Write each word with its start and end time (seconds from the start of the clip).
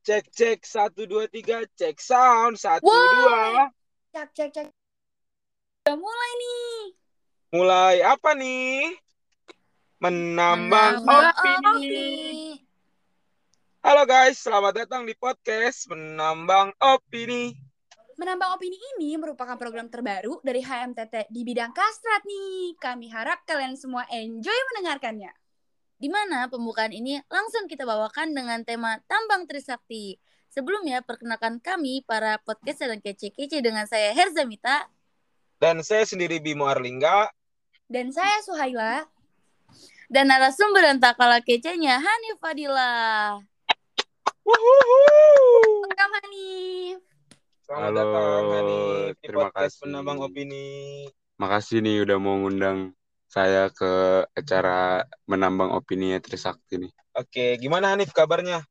Cek 0.00 0.32
cek 0.32 0.64
satu 0.64 1.04
dua 1.04 1.28
tiga 1.28 1.60
cek 1.76 2.00
sound 2.00 2.56
satu 2.56 2.88
Wow. 2.88 2.96
dua. 2.96 3.68
Cek, 4.16 4.28
cek, 4.32 4.48
cek. 4.56 4.66
Udah 5.84 5.96
mulai 6.00 6.30
nih. 6.40 6.72
Mulai 7.52 7.96
apa 8.00 8.30
nih? 8.32 8.96
Menambang 10.00 11.04
Menambah 11.04 11.36
opini. 11.36 12.56
Halo 13.84 14.08
guys, 14.08 14.40
selamat 14.40 14.72
datang 14.88 15.04
di 15.04 15.12
podcast 15.12 15.84
Menambang 15.92 16.72
Opini. 16.80 17.52
Menambang 18.16 18.56
opini 18.56 18.80
ini 18.96 19.20
merupakan 19.20 19.60
program 19.60 19.92
terbaru 19.92 20.40
dari 20.40 20.64
HMTT 20.64 21.28
di 21.28 21.44
bidang 21.44 21.76
kastrat 21.76 22.24
nih. 22.24 22.72
Kami 22.80 23.12
harap 23.12 23.44
kalian 23.44 23.76
semua 23.76 24.08
enjoy 24.08 24.56
mendengarkannya. 24.72 25.32
Di 26.00 26.08
mana 26.08 26.48
pembukaan 26.48 26.96
ini 26.96 27.20
langsung 27.28 27.68
kita 27.68 27.84
bawakan 27.84 28.32
dengan 28.32 28.64
tema 28.64 28.96
Tambang 29.04 29.44
Trisakti. 29.44 30.16
Sebelumnya, 30.48 31.04
perkenalkan 31.04 31.60
kami 31.60 32.02
para 32.08 32.40
podcaster 32.40 32.88
dan 32.88 33.04
kece-kece 33.04 33.60
dengan 33.60 33.84
saya 33.84 34.16
Herzamita. 34.16 34.88
Dan 35.60 35.84
saya 35.84 36.08
sendiri 36.08 36.40
Bimo 36.40 36.64
Arlingga. 36.64 37.28
Dan 37.84 38.16
saya 38.16 38.40
Suhaila. 38.40 39.04
Dan 40.08 40.32
narasumber 40.32 40.88
dan 40.88 40.98
tak 40.98 41.20
kalah 41.20 41.44
kecenya 41.44 42.00
Hanif 42.00 42.40
Fadila. 42.40 43.36
Welcome 44.42 46.12
Hanif. 46.16 46.98
Selamat 47.62 47.84
Halo, 47.84 47.98
datang 48.00 48.44
Hanif 48.56 49.14
di 49.20 49.26
terima 49.28 49.52
podcast 49.52 49.76
kasih. 49.76 49.84
Menambang 49.86 50.18
Opini. 50.24 50.66
Makasih 51.36 51.78
nih 51.84 52.02
udah 52.08 52.16
mau 52.18 52.40
ngundang 52.40 52.96
saya 53.30 53.70
ke 53.70 54.26
acara 54.34 55.06
menambang 55.30 55.70
opini 55.70 56.18
Trisakti 56.18 56.82
nih. 56.82 56.92
Oke, 57.14 57.54
gimana 57.62 57.94
Hanif 57.94 58.10
kabarnya? 58.10 58.66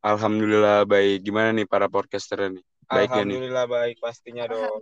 Alhamdulillah 0.00 0.88
baik. 0.88 1.28
Gimana 1.28 1.52
nih 1.52 1.68
para 1.68 1.92
podcaster 1.92 2.48
nih? 2.48 2.64
Baik 2.88 3.12
ya 3.12 3.20
nih. 3.20 3.36
Alhamdulillah 3.36 3.66
baik 3.68 3.96
pastinya 4.00 4.48
dong. 4.48 4.80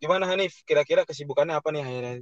Gimana 0.00 0.24
Hanif? 0.32 0.64
Kira-kira 0.64 1.04
kesibukannya 1.04 1.60
apa 1.60 1.68
nih 1.68 1.84
akhirnya? 1.84 2.14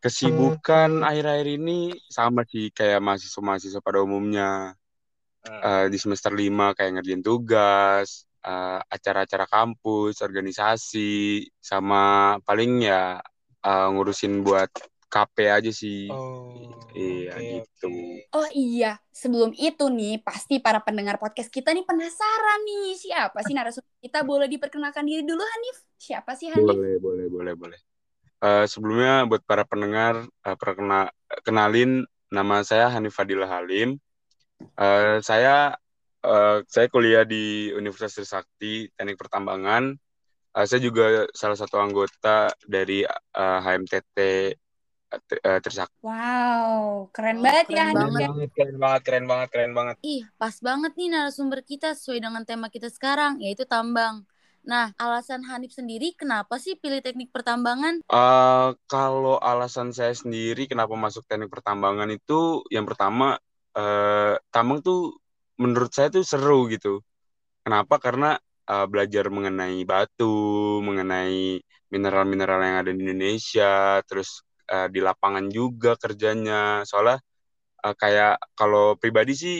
Kesibukan 0.00 1.04
akhir-akhir 1.04 1.48
ini 1.60 1.92
sama 2.08 2.48
sih 2.48 2.72
kayak 2.72 3.04
mahasiswa-mahasiswa 3.04 3.84
pada 3.84 4.00
umumnya. 4.00 4.72
Hmm. 5.44 5.60
Eh, 5.60 5.86
di 5.92 5.98
semester 6.00 6.32
5 6.32 6.72
kayak 6.72 6.96
ngerjain 6.96 7.20
tugas, 7.20 8.24
eh, 8.40 8.80
acara-acara 8.88 9.44
kampus, 9.44 10.24
organisasi, 10.24 11.44
sama 11.60 12.36
paling 12.46 12.88
ya 12.88 13.20
eh, 13.68 13.88
ngurusin 13.92 14.40
buat 14.40 14.72
KP 15.08 15.36
aja 15.52 15.68
sih. 15.68 16.08
Oh, 16.08 16.48
Iya, 16.96 17.36
oke, 17.36 17.44
gitu. 17.44 17.88
oke. 17.92 18.36
Oh 18.36 18.48
iya, 18.52 18.98
sebelum 19.12 19.52
itu 19.56 19.86
nih, 19.88 20.20
pasti 20.24 20.58
para 20.58 20.80
pendengar 20.80 21.20
podcast 21.20 21.48
kita 21.52 21.70
nih 21.72 21.84
penasaran 21.84 22.60
nih. 22.64 22.96
Siapa 22.96 23.38
sih 23.44 23.54
narasumber 23.54 23.92
kita? 24.02 24.24
Boleh 24.24 24.48
diperkenalkan 24.50 25.04
diri 25.06 25.22
dulu 25.24 25.40
Hanif? 25.40 25.84
Siapa 25.96 26.34
sih 26.34 26.50
Hanif? 26.52 26.64
Boleh, 26.64 26.96
boleh, 26.98 27.26
boleh, 27.28 27.54
boleh. 27.54 27.80
Eh, 28.38 28.64
sebelumnya 28.66 29.24
buat 29.30 29.42
para 29.44 29.62
pendengar, 29.64 30.26
eh, 30.44 30.56
perkena- 30.58 31.12
kenalin 31.46 32.04
nama 32.28 32.60
saya 32.66 32.92
Hanif 32.92 33.16
Fadila 33.16 33.46
Halim. 33.48 33.96
Eh, 34.60 35.16
saya 35.22 35.76
eh, 36.18 36.58
saya 36.66 36.90
kuliah 36.90 37.22
di 37.22 37.70
Universitas 37.72 38.18
Trisakti 38.18 38.90
Teknik 38.90 39.14
Pertambangan. 39.14 39.94
Eh, 40.58 40.66
saya 40.66 40.82
juga 40.82 41.22
salah 41.30 41.54
satu 41.54 41.78
anggota 41.78 42.50
dari 42.66 43.06
eh, 43.06 43.58
HMTT 43.62 44.18
eh, 44.18 45.22
eh, 45.38 45.58
Trisakti. 45.62 46.02
Wow, 46.02 47.06
keren 47.14 47.38
banget 47.38 47.78
ya 47.78 47.94
keren 47.94 47.94
Hanif. 47.94 48.02
Keren 48.02 48.18
ya. 48.18 48.26
banget, 48.26 48.50
keren 48.58 48.76
banget, 48.82 49.02
keren 49.06 49.24
banget, 49.30 49.48
keren 49.54 49.72
banget. 49.78 49.96
Ih, 50.02 50.22
pas 50.34 50.58
banget 50.58 50.92
nih 50.98 51.08
narasumber 51.14 51.62
kita 51.62 51.94
sesuai 51.94 52.18
dengan 52.18 52.42
tema 52.42 52.66
kita 52.74 52.90
sekarang, 52.90 53.38
yaitu 53.38 53.62
tambang. 53.70 54.26
Nah, 54.66 54.90
alasan 54.98 55.46
Hanif 55.46 55.78
sendiri 55.78 56.18
kenapa 56.18 56.58
sih 56.58 56.74
pilih 56.74 56.98
teknik 57.06 57.30
pertambangan? 57.30 58.02
Eh, 58.02 58.70
kalau 58.90 59.38
alasan 59.38 59.94
saya 59.94 60.10
sendiri 60.10 60.66
kenapa 60.66 60.98
masuk 60.98 61.22
teknik 61.30 61.54
pertambangan 61.54 62.10
itu, 62.10 62.66
yang 62.74 62.82
pertama 62.82 63.38
eh, 63.78 64.34
tambang 64.50 64.82
tuh 64.82 65.22
menurut 65.54 65.94
saya 65.94 66.10
tuh 66.10 66.26
seru 66.26 66.66
gitu. 66.66 66.98
Kenapa? 67.62 68.02
Karena 68.02 68.34
eh, 68.68 68.86
belajar 68.92 69.24
mengenai 69.32 69.78
batu, 69.88 70.28
mengenai 70.84 71.60
mineral-mineral 71.92 72.60
yang 72.60 72.76
ada 72.84 72.90
di 72.92 73.00
Indonesia, 73.00 74.00
terus 74.04 74.44
eh, 74.68 74.88
di 74.92 75.00
lapangan 75.00 75.48
juga 75.48 75.96
kerjanya. 75.96 76.84
Soalnya 76.84 77.18
eh, 77.86 77.94
kayak 77.96 78.34
kalau 78.58 78.94
pribadi 79.00 79.32
sih 79.36 79.56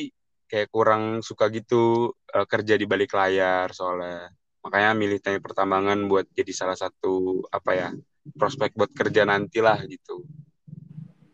kayak 0.49 0.69
kurang 0.73 1.21
suka 1.25 1.49
gitu 1.53 2.13
eh, 2.37 2.47
kerja 2.49 2.75
di 2.81 2.87
balik 2.89 3.13
layar 3.17 3.73
soalnya. 3.73 4.29
Makanya 4.65 4.91
milih 4.97 5.19
teknik 5.23 5.43
pertambangan 5.45 5.99
buat 6.11 6.27
jadi 6.35 6.53
salah 6.53 6.77
satu 6.77 7.45
apa 7.49 7.71
ya 7.73 7.89
prospek 8.37 8.77
buat 8.77 8.93
kerja 8.93 9.25
nantilah 9.25 9.81
gitu. 9.89 10.25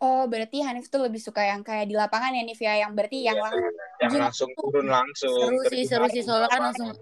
Oh, 0.04 0.28
berarti 0.28 0.60
Hanif 0.60 0.92
tuh 0.92 1.00
lebih 1.00 1.16
suka 1.16 1.40
yang 1.48 1.64
kayak 1.64 1.88
di 1.88 1.96
lapangan 1.96 2.36
ya, 2.36 2.42
Nif 2.44 2.60
ya? 2.60 2.76
Yang 2.76 2.92
berarti 2.92 3.18
yang 3.24 3.40
Iya, 3.40 3.44
langsung 3.48 3.72
Yang 4.04 4.14
langsung 4.20 4.50
turun 4.52 4.86
langsung. 4.92 5.38
Seru 5.40 5.58
sih, 5.64 5.84
seru 5.88 6.06
sih. 6.12 6.22
Soalnya 6.22 6.48
kan 6.52 6.60
langsung. 6.68 6.92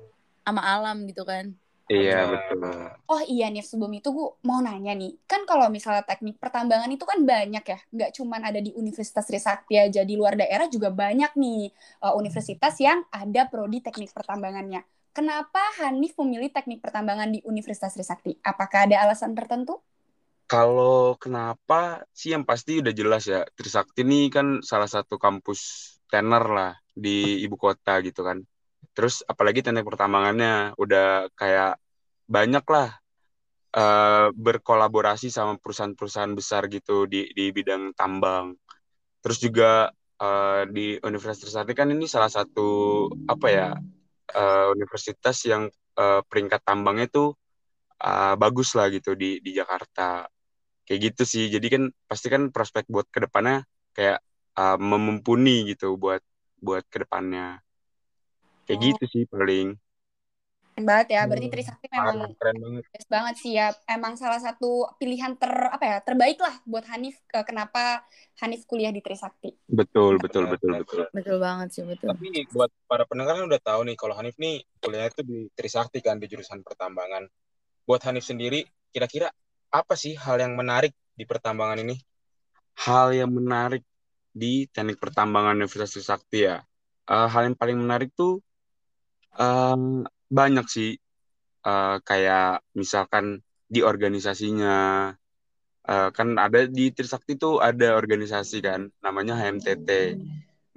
Sama 0.46 0.62
alam 0.62 0.96
gitu 1.10 1.22
kan. 1.26 1.54
Iya 1.92 2.14
Betul. 2.30 2.62
betul. 2.62 3.02
Oh 3.12 3.20
iya 3.28 3.46
Nif, 3.52 3.66
sebelum 3.68 3.92
itu 3.98 4.08
gue 4.16 4.28
mau 4.48 4.58
nanya 4.64 4.92
nih. 4.96 5.12
Kan 5.30 5.44
kalau 5.50 5.66
misalnya 5.68 6.00
teknik 6.08 6.40
pertambangan 6.40 6.88
itu 6.88 7.04
kan 7.04 7.20
banyak 7.26 7.64
ya. 7.72 7.78
Nggak 7.92 8.10
cuman 8.16 8.40
ada 8.48 8.60
di 8.64 8.70
Universitas 8.72 9.24
Trisakti 9.28 9.74
aja. 9.76 10.00
Di 10.08 10.14
luar 10.16 10.34
daerah 10.40 10.66
juga 10.72 10.88
banyak 10.88 11.36
nih 11.36 11.60
uh, 12.06 12.14
universitas 12.16 12.74
yang 12.80 13.04
ada 13.12 13.44
prodi 13.50 13.84
teknik 13.84 14.10
pertambangannya. 14.16 14.80
Kenapa 15.12 15.60
Hanif 15.84 16.16
memilih 16.16 16.48
teknik 16.48 16.80
pertambangan 16.80 17.28
di 17.28 17.44
Universitas 17.44 17.92
Trisakti? 17.92 18.40
Apakah 18.40 18.88
ada 18.88 18.96
alasan 19.04 19.36
tertentu? 19.36 19.76
Kalau 20.48 21.16
kenapa 21.22 22.04
sih 22.12 22.32
yang 22.34 22.44
pasti 22.44 22.80
udah 22.84 22.92
jelas 23.00 23.22
ya 23.24 23.40
Trisakti 23.56 24.04
ini 24.04 24.28
kan 24.28 24.46
salah 24.60 24.88
satu 24.94 25.16
kampus 25.16 25.60
tener 26.12 26.44
lah 26.56 26.72
di 26.92 27.40
ibu 27.44 27.56
kota 27.56 28.00
gitu 28.06 28.20
kan. 28.28 28.38
Terus 28.92 29.24
apalagi 29.24 29.64
teknik 29.64 29.88
pertambangannya 29.88 30.76
udah 30.76 31.32
kayak 31.32 31.80
banyak 32.28 32.64
lah 32.68 32.88
eh, 33.72 34.28
berkolaborasi 34.36 35.32
sama 35.32 35.56
perusahaan-perusahaan 35.56 36.34
besar 36.36 36.68
gitu 36.68 37.08
di 37.08 37.28
di 37.32 37.48
bidang 37.50 37.96
tambang. 37.96 38.56
Terus 39.24 39.38
juga 39.40 39.88
eh, 40.20 40.62
di 40.68 40.86
Universitas 41.00 41.48
Trisakti 41.48 41.72
kan 41.72 41.88
ini 41.88 42.04
salah 42.04 42.28
satu 42.28 42.68
apa 43.28 43.46
ya 43.48 43.68
eh, 44.36 44.66
universitas 44.76 45.36
yang 45.48 45.72
eh, 45.96 46.20
peringkat 46.28 46.60
tambangnya 46.64 47.08
tuh 47.08 47.28
eh, 48.00 48.34
bagus 48.36 48.76
lah 48.76 48.92
gitu 48.92 49.16
di 49.16 49.40
di 49.40 49.56
Jakarta. 49.56 50.28
Kayak 50.84 51.00
gitu 51.12 51.22
sih. 51.24 51.44
Jadi 51.48 51.66
kan 51.72 51.82
pasti 52.08 52.26
kan 52.28 52.52
prospek 52.52 52.84
buat 52.92 53.08
ke 53.08 53.24
depannya 53.24 53.64
kayak 53.96 54.20
eh, 54.60 54.78
memumpuni 54.80 55.72
gitu 55.72 55.96
buat 55.96 56.20
buat 56.60 56.84
ke 56.92 57.08
depannya. 57.08 57.58
Kayak 58.66 58.78
Oh. 58.78 58.84
gitu 58.86 59.04
sih 59.10 59.22
paling. 59.26 59.68
Keren 60.72 60.84
banget 60.88 61.06
ya. 61.12 61.20
Berarti 61.28 61.46
Hmm, 61.46 61.54
Trisakti 61.54 61.86
memang 61.92 62.16
keren 62.40 62.56
banget. 62.58 62.84
best 62.92 63.08
banget 63.12 63.34
sih 63.40 63.52
ya. 63.56 63.66
Emang 63.84 64.16
salah 64.16 64.40
satu 64.40 64.88
pilihan 64.96 65.36
ter 65.36 65.52
apa 65.68 65.84
ya 65.84 65.96
terbaik 66.00 66.40
lah 66.40 66.54
buat 66.64 66.84
Hanif. 66.88 67.20
Kenapa 67.28 68.04
Hanif 68.40 68.64
kuliah 68.64 68.88
di 68.88 69.04
Trisakti? 69.04 69.52
Betul, 69.68 70.16
betul, 70.16 70.48
betul, 70.48 70.72
betul. 70.80 71.04
Betul 71.12 71.36
banget 71.40 71.68
sih, 71.76 71.84
betul. 71.84 72.12
Tapi 72.12 72.48
buat 72.52 72.72
para 72.88 73.04
pendengar 73.04 73.36
kan 73.36 73.44
udah 73.48 73.60
tahu 73.60 73.80
nih 73.84 73.96
kalau 74.00 74.14
Hanif 74.16 74.36
nih 74.40 74.64
kuliahnya 74.80 75.12
itu 75.12 75.22
di 75.24 75.38
Trisakti 75.52 76.00
kan 76.00 76.16
di 76.16 76.26
jurusan 76.28 76.64
pertambangan. 76.64 77.28
Buat 77.84 78.08
Hanif 78.08 78.24
sendiri, 78.24 78.64
kira-kira 78.92 79.28
apa 79.68 79.94
sih 79.96 80.16
hal 80.16 80.40
yang 80.40 80.56
menarik 80.56 80.96
di 81.12 81.24
pertambangan 81.28 81.84
ini? 81.84 82.00
Hal 82.80 83.12
yang 83.12 83.28
menarik 83.28 83.84
di 84.32 84.64
teknik 84.72 84.96
pertambangan 84.96 85.52
Universitas 85.60 85.92
Trisakti 85.92 86.48
ya. 86.48 86.64
Eh, 87.08 87.28
hal 87.28 87.52
yang 87.52 87.56
paling 87.56 87.76
menarik 87.76 88.08
tuh 88.16 88.40
eh, 89.38 89.78
banyak 90.32 90.66
sih. 90.68 90.90
Eh, 91.62 91.96
kayak 92.02 92.64
misalkan 92.74 93.40
di 93.70 93.80
organisasinya. 93.84 95.10
Eh, 95.82 96.08
kan 96.14 96.28
ada 96.38 96.66
di 96.70 96.94
Trisakti 96.94 97.34
tuh 97.38 97.58
ada 97.58 97.98
organisasi 97.98 98.62
kan, 98.62 98.86
namanya 99.02 99.34
HMTT. 99.38 99.88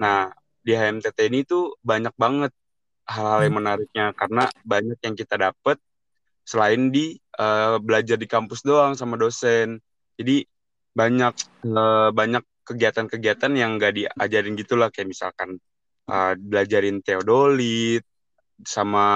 Nah, 0.02 0.34
di 0.66 0.74
HMTT 0.74 1.30
ini 1.30 1.46
tuh 1.46 1.78
banyak 1.86 2.14
banget 2.18 2.52
hal-hal 3.06 3.46
yang 3.46 3.56
menariknya 3.62 4.06
karena 4.18 4.50
banyak 4.66 4.98
yang 5.06 5.14
kita 5.14 5.38
dapat 5.38 5.78
selain 6.46 6.90
di 6.90 7.18
eh, 7.18 7.78
belajar 7.82 8.18
di 8.18 8.26
kampus 8.30 8.66
doang 8.66 8.98
sama 8.98 9.18
dosen. 9.18 9.78
Jadi 10.18 10.46
banyak 10.96 11.34
eh, 11.70 12.10
banyak 12.14 12.44
kegiatan-kegiatan 12.66 13.54
yang 13.54 13.78
gak 13.78 13.94
diajarin 13.94 14.58
gitulah 14.58 14.90
kayak 14.90 15.10
misalkan 15.14 15.62
eh, 16.10 16.34
belajarin 16.38 17.02
teodolit 17.06 18.02
sama 18.64 19.08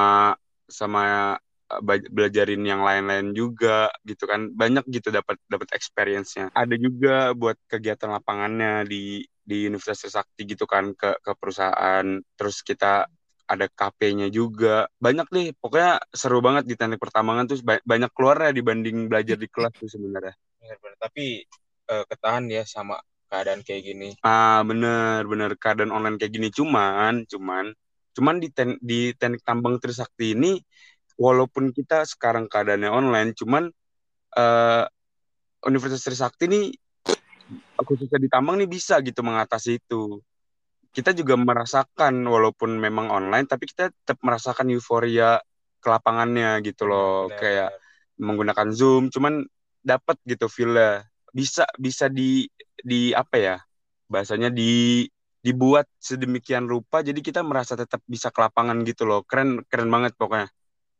sama 0.67 1.35
eh, 1.71 1.81
belajarin 2.11 2.63
yang 2.65 2.81
lain-lain 2.83 3.31
juga 3.31 3.89
gitu 4.03 4.25
kan 4.27 4.51
banyak 4.51 4.83
gitu 4.91 5.09
dapat 5.13 5.39
dapat 5.47 5.69
experience-nya 5.77 6.51
ada 6.53 6.75
juga 6.75 7.31
buat 7.37 7.55
kegiatan 7.69 8.09
lapangannya 8.11 8.83
di 8.89 9.23
di 9.49 9.65
Universitas 9.65 10.05
Trisakti 10.05 10.45
gitu 10.45 10.65
kan 10.69 10.93
ke 10.93 11.17
ke 11.23 11.31
perusahaan 11.37 12.05
terus 12.37 12.61
kita 12.61 13.09
ada 13.49 13.65
KP-nya 13.65 14.29
juga. 14.29 14.85
Banyak 15.01 15.27
deh, 15.33 15.49
pokoknya 15.57 15.97
seru 16.13 16.37
banget 16.37 16.69
di 16.69 16.77
teknik 16.77 17.01
pertambangan 17.01 17.49
tuh 17.49 17.57
ba- 17.65 17.81
banyak 17.81 18.13
keluarnya 18.13 18.53
dibanding 18.53 19.09
belajar 19.09 19.41
di 19.41 19.49
kelas 19.49 19.73
tuh 19.73 19.89
sebenarnya. 19.89 20.37
Benar-benar. 20.61 20.97
Tapi 21.01 21.25
eh, 21.89 22.03
ketahan 22.05 22.45
ya 22.45 22.61
sama 22.69 23.01
keadaan 23.25 23.65
kayak 23.65 23.81
gini. 23.89 24.09
Ah, 24.21 24.61
bener, 24.61 25.25
bener 25.25 25.57
keadaan 25.57 25.89
online 25.89 26.21
kayak 26.21 26.33
gini 26.37 26.49
cuman, 26.53 27.25
cuman, 27.25 27.73
cuman 28.15 28.41
di 28.41 28.49
ten, 28.49 28.75
di 28.81 29.13
teknik 29.15 29.45
tambang 29.45 29.77
Trisakti 29.77 30.33
ini 30.37 30.59
walaupun 31.19 31.75
kita 31.75 32.07
sekarang 32.07 32.47
keadaannya 32.47 32.89
online, 32.89 33.31
cuman 33.35 33.67
eh, 34.37 34.85
Universitas 35.67 36.07
Trisakti 36.07 36.47
ini 36.47 36.61
khususnya 37.75 38.19
di 38.21 38.29
tambang 38.31 38.55
nih 38.61 38.69
bisa 38.69 38.99
gitu 39.03 39.19
mengatasi 39.25 39.83
itu. 39.83 40.23
Kita 40.89 41.13
juga 41.13 41.37
merasakan 41.37 42.25
walaupun 42.25 42.79
memang 42.79 43.13
online, 43.13 43.45
tapi 43.45 43.69
kita 43.69 43.93
tetap 43.93 44.17
merasakan 44.25 44.73
euforia 44.73 45.37
ke 45.79 45.87
lapangannya 45.87 46.59
gitu 46.65 46.89
loh, 46.89 47.29
Benar, 47.29 47.37
kayak 47.39 47.69
benar. 47.71 48.19
menggunakan 48.19 48.69
Zoom, 48.73 49.03
cuman 49.13 49.45
dapat 49.85 50.17
gitu 50.25 50.49
feel-nya. 50.49 51.05
Bisa 51.29 51.69
bisa 51.77 52.09
di 52.09 52.49
di 52.81 53.13
apa 53.13 53.35
ya? 53.37 53.55
Bahasanya 54.09 54.49
di 54.49 55.05
dibuat 55.39 55.87
sedemikian 55.99 56.67
rupa 56.67 56.99
jadi 56.99 57.17
kita 57.23 57.39
merasa 57.41 57.79
tetap 57.79 58.03
bisa 58.03 58.27
ke 58.29 58.39
lapangan 58.43 58.77
gitu 58.83 59.07
loh. 59.07 59.23
Keren 59.23 59.63
keren 59.67 59.87
banget 59.87 60.13
pokoknya. 60.19 60.51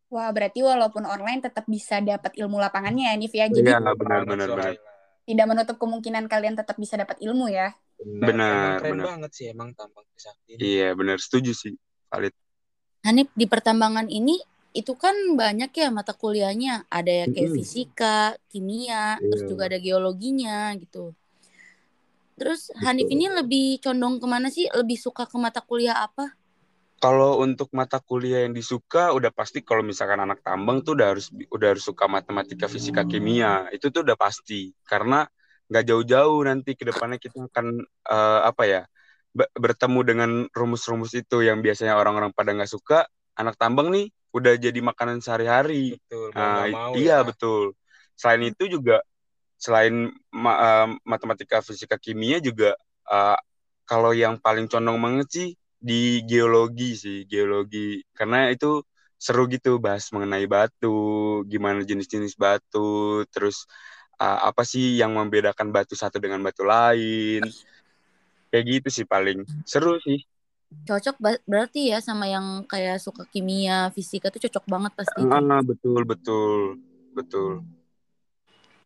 Wah, 0.09 0.33
berarti 0.33 0.65
walaupun 0.65 1.05
online 1.05 1.45
tetap 1.45 1.69
bisa 1.69 2.01
dapat 2.01 2.33
ilmu 2.33 2.57
lapangannya 2.57 3.13
ya, 3.13 3.15
Nif 3.19 3.33
ya. 3.35 3.45
Jadi 3.45 3.61
Iya, 3.61 3.77
benar 3.93 4.21
benar 4.25 4.47
benar. 4.49 4.73
Tidak 5.29 5.45
menutup 5.45 5.77
kemungkinan 5.77 6.25
kalian 6.25 6.57
tetap 6.57 6.73
bisa 6.81 6.97
dapat 6.97 7.21
ilmu 7.21 7.45
ya. 7.53 7.69
Benar, 7.99 8.25
Benar, 8.33 8.73
keren 8.81 8.91
benar. 8.95 9.05
banget 9.05 9.31
sih 9.37 9.45
emang 9.53 9.69
tambang 9.77 10.05
Trisakti 10.09 10.57
ini. 10.57 10.61
Iya, 10.65 10.87
benar 10.97 11.17
setuju 11.21 11.51
sih. 11.53 11.73
Valid. 12.09 12.33
Hanif 13.05 13.29
di 13.37 13.45
pertambangan 13.45 14.07
ini 14.09 14.41
itu 14.73 14.93
kan 14.97 15.13
banyak 15.37 15.69
ya 15.77 15.87
mata 15.93 16.17
kuliahnya. 16.17 16.89
Ada 16.89 17.11
ya 17.11 17.25
kayak 17.29 17.49
Mm-mm. 17.53 17.57
fisika, 17.61 18.17
kimia, 18.49 19.21
terus 19.21 19.41
Iya. 19.45 19.49
juga 19.51 19.63
ada 19.69 19.77
geologinya 19.77 20.73
gitu. 20.81 21.13
Terus 22.39 22.71
Hanif 22.87 23.11
Betul. 23.11 23.15
ini 23.19 23.25
lebih 23.29 23.65
condong 23.83 24.15
ke 24.17 24.25
mana 24.25 24.47
sih? 24.47 24.65
Lebih 24.71 24.95
suka 24.95 25.27
ke 25.27 25.35
mata 25.35 25.59
kuliah 25.59 25.99
apa? 25.99 26.33
Kalau 26.99 27.39
untuk 27.39 27.71
mata 27.71 27.99
kuliah 28.03 28.43
yang 28.43 28.51
disuka 28.51 29.15
udah 29.15 29.31
pasti 29.31 29.63
kalau 29.63 29.83
misalkan 29.83 30.19
anak 30.19 30.43
tambang 30.43 30.83
tuh 30.83 30.99
udah 30.99 31.15
harus 31.15 31.31
udah 31.31 31.67
harus 31.75 31.83
suka 31.83 32.07
matematika, 32.11 32.67
fisika, 32.67 33.07
kimia. 33.07 33.67
Itu 33.71 33.91
tuh 33.91 34.03
udah 34.03 34.15
pasti. 34.19 34.71
Karena 34.83 35.23
nggak 35.71 35.83
jauh-jauh 35.85 36.39
nanti 36.43 36.75
ke 36.75 36.83
depannya 36.87 37.19
kita 37.19 37.39
akan 37.51 37.83
eh, 37.85 38.41
apa 38.47 38.63
ya? 38.67 38.81
be- 39.29 39.51
bertemu 39.53 39.99
dengan 40.05 40.31
rumus-rumus 40.51 41.13
itu 41.13 41.45
yang 41.45 41.61
biasanya 41.61 41.95
orang-orang 41.95 42.33
pada 42.33 42.53
nggak 42.53 42.71
suka, 42.71 43.05
anak 43.37 43.55
tambang 43.55 43.93
nih 43.93 44.09
udah 44.33 44.53
jadi 44.57 44.79
makanan 44.81 45.21
sehari-hari. 45.21 45.97
Betul, 45.97 46.33
Nah, 46.35 46.69
mau 46.69 46.93
iya 46.97 47.21
ya. 47.21 47.25
betul. 47.25 47.73
Selain 48.19 48.43
itu 48.43 48.67
juga 48.67 48.99
selain 49.59 50.09
ma- 50.31 50.59
eh, 50.59 50.87
matematika, 51.03 51.59
fisika, 51.59 51.99
kimia 51.99 52.39
juga 52.39 52.73
eh, 53.11 53.37
kalau 53.83 54.15
yang 54.15 54.39
paling 54.39 54.71
condong 54.71 54.97
banget 55.01 55.27
sih 55.29 55.49
di 55.79 56.23
geologi 56.29 56.95
sih, 56.95 57.17
geologi. 57.27 58.01
Karena 58.15 58.47
itu 58.53 58.81
seru 59.19 59.51
gitu 59.51 59.83
bahas 59.83 60.07
mengenai 60.15 60.47
batu, 60.47 61.43
gimana 61.51 61.83
jenis-jenis 61.83 62.39
batu, 62.39 63.21
terus 63.33 63.67
eh, 64.23 64.39
apa 64.49 64.63
sih 64.63 64.95
yang 65.01 65.11
membedakan 65.19 65.69
batu 65.75 65.93
satu 65.99 66.17
dengan 66.23 66.39
batu 66.39 66.63
lain. 66.63 67.43
Kayak 68.49 68.65
gitu 68.65 68.89
sih 68.89 69.05
paling. 69.05 69.43
Seru 69.67 69.99
sih. 70.01 70.23
Cocok 70.85 71.17
berarti 71.45 71.89
ya 71.93 71.97
sama 72.01 72.29
yang 72.29 72.65
kayak 72.65 73.01
suka 73.01 73.25
kimia, 73.33 73.89
fisika 73.93 74.29
tuh 74.29 74.41
cocok 74.45 74.65
banget 74.69 74.91
pasti. 74.97 75.21
Ah, 75.25 75.61
betul, 75.65 76.01
betul, 76.05 76.77
betul. 77.17 77.65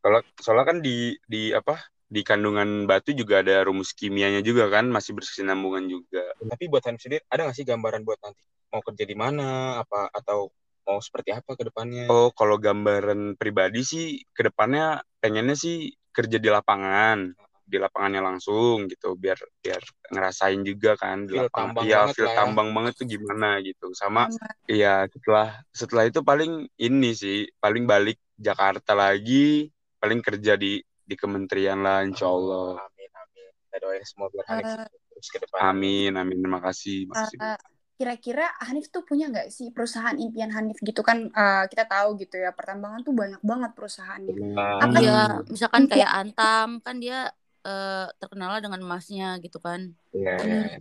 Kalau 0.03 0.19
soalnya 0.35 0.65
kan 0.67 0.77
di 0.83 1.15
di 1.23 1.55
apa 1.55 1.79
di 2.11 2.21
kandungan 2.21 2.83
batu 2.85 3.15
juga 3.15 3.39
ada 3.39 3.63
rumus 3.63 3.95
kimianya 3.95 4.43
juga 4.43 4.67
kan 4.67 4.91
masih 4.91 5.15
berkesinambungan 5.15 5.87
juga. 5.87 6.21
Tapi 6.43 6.67
buat 6.67 6.83
Hanif 6.83 7.01
sendiri 7.01 7.23
ada 7.31 7.47
nggak 7.47 7.55
sih 7.55 7.65
gambaran 7.65 8.03
buat 8.03 8.19
nanti 8.19 8.43
mau 8.69 8.83
kerja 8.83 9.03
di 9.07 9.15
mana 9.15 9.79
apa 9.79 10.11
atau 10.11 10.51
mau 10.83 10.99
seperti 10.99 11.31
apa 11.31 11.55
ke 11.55 11.63
depannya? 11.71 12.11
Oh, 12.11 12.29
kalau 12.35 12.59
gambaran 12.59 13.39
pribadi 13.39 13.81
sih 13.87 14.19
ke 14.35 14.51
depannya 14.51 14.99
pengennya 15.23 15.55
sih 15.55 15.95
kerja 16.11 16.37
di 16.37 16.49
lapangan, 16.51 17.31
di 17.63 17.77
lapangannya 17.79 18.21
langsung 18.21 18.91
gitu, 18.91 19.15
biar 19.15 19.39
biar 19.63 19.81
ngerasain 20.13 20.61
juga 20.61 20.93
kan 20.99 21.25
di 21.25 21.33
Feel 21.33 21.47
lapangan. 21.47 21.73
tambang 21.73 21.85
Iya, 21.87 21.97
banget 22.03 22.13
feel 22.13 22.29
ya. 22.29 22.35
tambang 22.37 22.69
banget 22.75 22.93
tuh 22.99 23.07
gimana 23.07 23.49
gitu. 23.63 23.85
Sama 23.95 24.27
Sama. 24.29 24.51
Iya, 24.69 25.07
setelah 25.09 25.47
setelah 25.73 26.03
itu 26.05 26.19
paling 26.21 26.51
ini 26.77 27.09
sih, 27.17 27.47
paling 27.57 27.89
balik 27.89 28.19
Jakarta 28.37 28.93
lagi, 28.93 29.72
paling 30.03 30.19
kerja 30.19 30.53
di 30.59 30.83
di 30.83 31.15
kementerian 31.15 31.79
lah, 31.79 32.03
insya 32.03 32.27
Allah. 32.27 32.75
Amin 32.83 33.11
amin. 33.15 33.51
Kita 33.71 33.77
doain 33.79 34.03
semua 34.03 34.27
biar 34.27 34.45
Hanif 34.51 34.67
Eh, 34.67 34.87
terus 35.15 35.27
ke 35.31 35.37
depan. 35.39 35.59
Amin, 35.71 36.11
amin. 36.19 36.37
Terima 36.43 36.59
kasih, 36.59 36.97
makasih. 37.07 37.39
Eh, 37.39 37.59
kira-kira 37.95 38.45
Hanif 38.67 38.91
tuh 38.91 39.03
punya 39.07 39.31
nggak 39.31 39.47
sih 39.47 39.71
perusahaan 39.71 40.17
impian 40.19 40.51
Hanif 40.51 40.75
gitu 40.83 40.99
kan 41.07 41.31
eh, 41.31 41.63
kita 41.71 41.87
tahu 41.87 42.19
gitu 42.19 42.35
ya 42.35 42.51
pertambangan 42.51 42.99
tuh 43.07 43.15
banyak 43.15 43.39
banget 43.39 43.71
perusahaannya. 43.71 44.35
Nah, 44.51 44.83
Apa 44.83 44.97
Hmm, 44.99 45.47
misalkan 45.47 45.83
kayak 45.87 46.11
Antam 46.11 46.69
kan 46.83 46.95
dia 46.99 47.31
eh, 47.63 48.07
terkenal 48.19 48.59
dengan 48.59 48.79
emasnya 48.83 49.39
gitu 49.39 49.63
kan. 49.63 49.95
iya, 50.11 50.35
iya, 50.43 50.59
iya. 50.67 50.79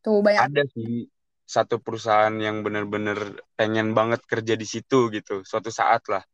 Tuh 0.00 0.20
banyak 0.24 0.40
ada 0.48 0.62
sih 0.72 1.08
satu 1.44 1.76
perusahaan 1.84 2.32
yang 2.40 2.64
benar-benar 2.64 3.18
pengen 3.60 3.92
banget 3.92 4.24
kerja 4.24 4.54
di 4.56 4.64
situ 4.64 5.12
gitu, 5.12 5.44
suatu 5.44 5.68
saat 5.68 6.00
lah. 6.08 6.24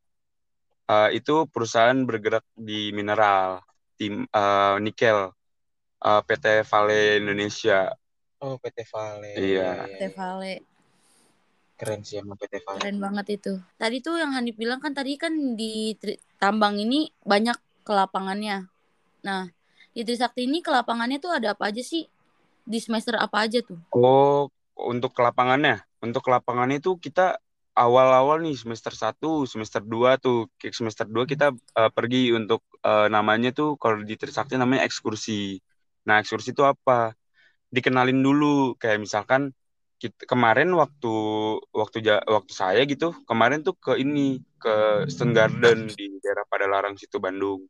Eh, 0.90 1.22
itu 1.22 1.46
perusahaan 1.46 1.94
bergerak 2.02 2.42
di 2.58 2.90
mineral, 2.90 3.62
tim 3.94 4.26
eh, 4.26 4.76
nikel, 4.82 5.30
eh, 6.02 6.22
PT 6.26 6.66
Vale 6.66 7.22
Indonesia. 7.22 7.94
Oh 8.42 8.58
PT 8.58 8.82
Vale. 8.90 9.30
Iya. 9.38 9.86
Iya, 9.86 9.86
PT 9.86 10.02
iya. 10.02 10.10
Vale. 10.18 10.54
Keren 11.78 12.00
sih 12.02 12.18
emang 12.18 12.34
PT 12.34 12.58
Vale. 12.66 12.82
Keren 12.82 12.98
banget 12.98 13.26
itu. 13.38 13.52
Tadi 13.78 14.02
tuh 14.02 14.18
yang 14.18 14.34
Hanif 14.34 14.58
bilang 14.58 14.82
kan 14.82 14.90
tadi 14.90 15.14
kan 15.14 15.54
di 15.54 15.94
tambang 16.42 16.74
ini 16.82 17.14
banyak 17.22 17.86
ke 17.86 17.92
lapangannya. 17.94 18.66
Nah, 19.22 19.46
di 19.94 20.02
Trisakti 20.02 20.50
ini 20.50 20.58
ke 20.58 20.74
lapangannya 20.74 21.22
tuh 21.22 21.38
ada 21.38 21.54
apa 21.54 21.70
aja 21.70 21.86
sih? 21.86 22.10
Di 22.66 22.78
semester 22.82 23.14
apa 23.14 23.46
aja 23.46 23.62
tuh? 23.62 23.78
Oh, 23.94 24.50
untuk 24.74 25.14
ke 25.14 25.22
lapangannya, 25.22 25.86
untuk 26.02 26.26
ke 26.26 26.30
lapangannya 26.34 26.82
itu 26.82 26.98
kita 26.98 27.38
awal-awal 27.84 28.36
nih 28.44 28.56
semester 28.62 28.92
1, 28.92 29.48
semester 29.52 29.80
2 29.80 30.10
tuh, 30.24 30.38
semester 30.78 31.06
2 31.08 31.24
kita 31.32 31.46
eh, 31.80 31.90
pergi 31.96 32.30
untuk 32.38 32.60
eh, 32.84 33.08
namanya 33.14 33.50
tuh 33.58 33.68
kalau 33.82 33.96
di 34.04 34.14
Trisakti 34.20 34.54
namanya 34.60 34.82
ekskursi. 34.88 35.56
Nah, 36.08 36.16
ekskursi 36.22 36.52
itu 36.56 36.64
apa? 36.74 37.16
Dikenalin 37.74 38.20
dulu 38.26 38.76
kayak 38.80 38.98
misalkan 39.04 39.42
kita, 40.00 40.24
kemarin 40.32 40.68
waktu 40.80 41.12
waktu 41.80 41.98
waktu 42.36 42.52
saya 42.52 42.82
gitu, 42.88 43.06
kemarin 43.28 43.60
tuh 43.66 43.74
ke 43.84 43.92
ini 44.02 44.40
ke 44.62 45.06
Stone 45.12 45.32
Garden 45.36 45.88
di 45.92 46.06
daerah 46.24 46.44
Padalarang 46.48 46.94
situ 47.00 47.16
Bandung. 47.20 47.60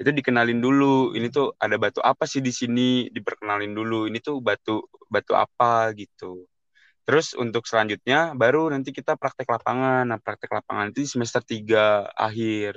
Itu 0.00 0.10
dikenalin 0.16 0.60
dulu, 0.64 1.12
ini 1.16 1.28
tuh 1.28 1.52
ada 1.60 1.76
batu 1.76 2.00
apa 2.00 2.24
sih 2.24 2.40
di 2.40 2.52
sini, 2.52 3.12
diperkenalin 3.12 3.72
dulu. 3.76 4.08
Ini 4.08 4.18
tuh 4.24 4.40
batu 4.40 4.80
batu 5.12 5.32
apa 5.36 5.92
gitu. 6.00 6.48
Terus 7.06 7.26
untuk 7.42 7.64
selanjutnya 7.70 8.36
baru 8.40 8.70
nanti 8.72 8.90
kita 8.98 9.12
praktek 9.20 9.48
lapangan. 9.54 10.04
Nah, 10.10 10.18
praktek 10.24 10.50
lapangan 10.56 10.86
itu 10.92 11.00
semester 11.08 11.42
3 11.42 12.06
akhir. 12.26 12.72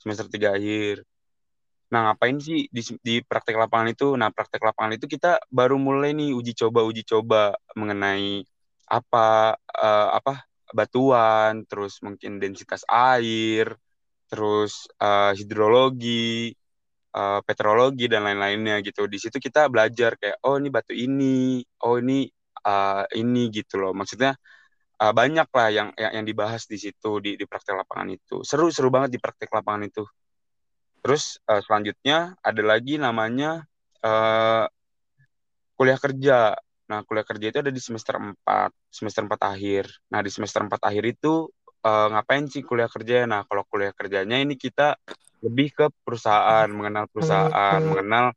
Semester 0.00 0.26
3 0.32 0.48
akhir. 0.56 1.04
Nah, 1.92 2.00
ngapain 2.10 2.36
sih 2.42 2.66
di, 2.76 2.82
di 3.06 3.14
praktek 3.22 3.54
lapangan 3.62 3.88
itu? 3.94 4.04
Nah, 4.20 4.28
praktek 4.34 4.62
lapangan 4.68 4.92
itu 4.98 5.06
kita 5.14 5.38
baru 5.58 5.76
mulai 5.78 6.10
nih 6.18 6.34
uji 6.38 6.52
coba 6.60 6.80
uji 6.82 7.02
coba 7.06 7.54
mengenai 7.78 8.42
apa 8.90 9.54
eh, 9.82 10.08
apa 10.18 10.32
batuan, 10.78 11.62
terus 11.70 11.92
mungkin 12.06 12.42
densitas 12.42 12.82
air, 12.90 13.66
terus 14.30 14.72
eh, 15.02 15.30
hidrologi, 15.38 16.50
eh, 17.16 17.40
petrologi 17.46 18.04
dan 18.12 18.22
lain-lainnya 18.26 18.74
gitu. 18.86 19.06
Di 19.12 19.18
situ 19.22 19.38
kita 19.46 19.60
belajar 19.72 20.10
kayak 20.20 20.38
oh 20.46 20.56
ini 20.60 20.68
batu 20.76 20.92
ini, 20.94 21.62
oh 21.86 21.96
ini 22.02 22.26
eh, 22.66 23.04
ini 23.20 23.48
gitu 23.54 23.74
loh. 23.82 23.92
Maksudnya 23.96 24.34
eh, 25.02 25.12
banyak 25.14 25.48
lah 25.50 25.68
yang, 25.72 25.88
yang 25.96 26.12
yang 26.22 26.26
dibahas 26.26 26.62
di 26.68 26.78
situ 26.80 27.10
di 27.24 27.30
di 27.40 27.44
praktek 27.50 27.74
lapangan 27.78 28.08
itu. 28.12 28.42
Seru 28.48 28.68
seru 28.74 28.88
banget 28.94 29.16
di 29.16 29.20
praktek 29.22 29.50
lapangan 29.54 29.82
itu. 29.88 30.04
Terus 31.04 31.38
eh, 31.46 31.62
selanjutnya 31.64 32.34
ada 32.42 32.62
lagi 32.66 32.98
namanya 33.00 33.64
eh, 34.02 34.66
kuliah 35.76 36.00
kerja. 36.00 36.56
Nah, 36.86 37.02
kuliah 37.06 37.26
kerja 37.26 37.46
itu 37.50 37.58
ada 37.62 37.72
di 37.74 37.82
semester 37.82 38.14
4, 38.18 38.70
semester 38.90 39.22
4 39.26 39.42
akhir. 39.52 39.84
Nah, 40.12 40.20
di 40.22 40.30
semester 40.32 40.62
4 40.64 40.82
akhir 40.88 41.04
itu 41.06 41.50
eh, 41.86 42.06
ngapain 42.12 42.44
sih 42.50 42.62
kuliah 42.66 42.90
kerja? 42.90 43.26
Nah, 43.28 43.44
kalau 43.48 43.62
kuliah 43.68 43.92
kerjanya 43.94 44.36
ini 44.42 44.54
kita 44.58 44.96
lebih 45.44 45.68
ke 45.76 45.86
perusahaan, 46.02 46.66
mengenal 46.72 47.06
perusahaan, 47.12 47.80
mengenal 47.84 48.32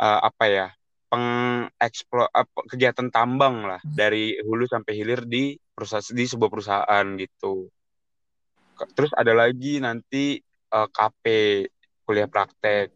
eh, 0.00 0.20
apa 0.28 0.44
ya? 0.50 0.68
Pengeksplo 1.08 2.28
apa, 2.28 2.60
kegiatan 2.68 3.08
tambang 3.08 3.64
lah 3.64 3.80
dari 3.84 4.36
hulu 4.44 4.68
sampai 4.68 4.92
hilir 4.92 5.24
di 5.24 5.56
perusahaan 5.72 6.04
di 6.12 6.24
sebuah 6.28 6.50
perusahaan 6.52 7.06
gitu. 7.16 7.68
Terus 8.94 9.10
ada 9.16 9.32
lagi 9.34 9.80
nanti 9.82 10.38
eh, 10.44 10.88
KP 10.88 11.24
kuliah 12.04 12.28
praktek. 12.28 12.92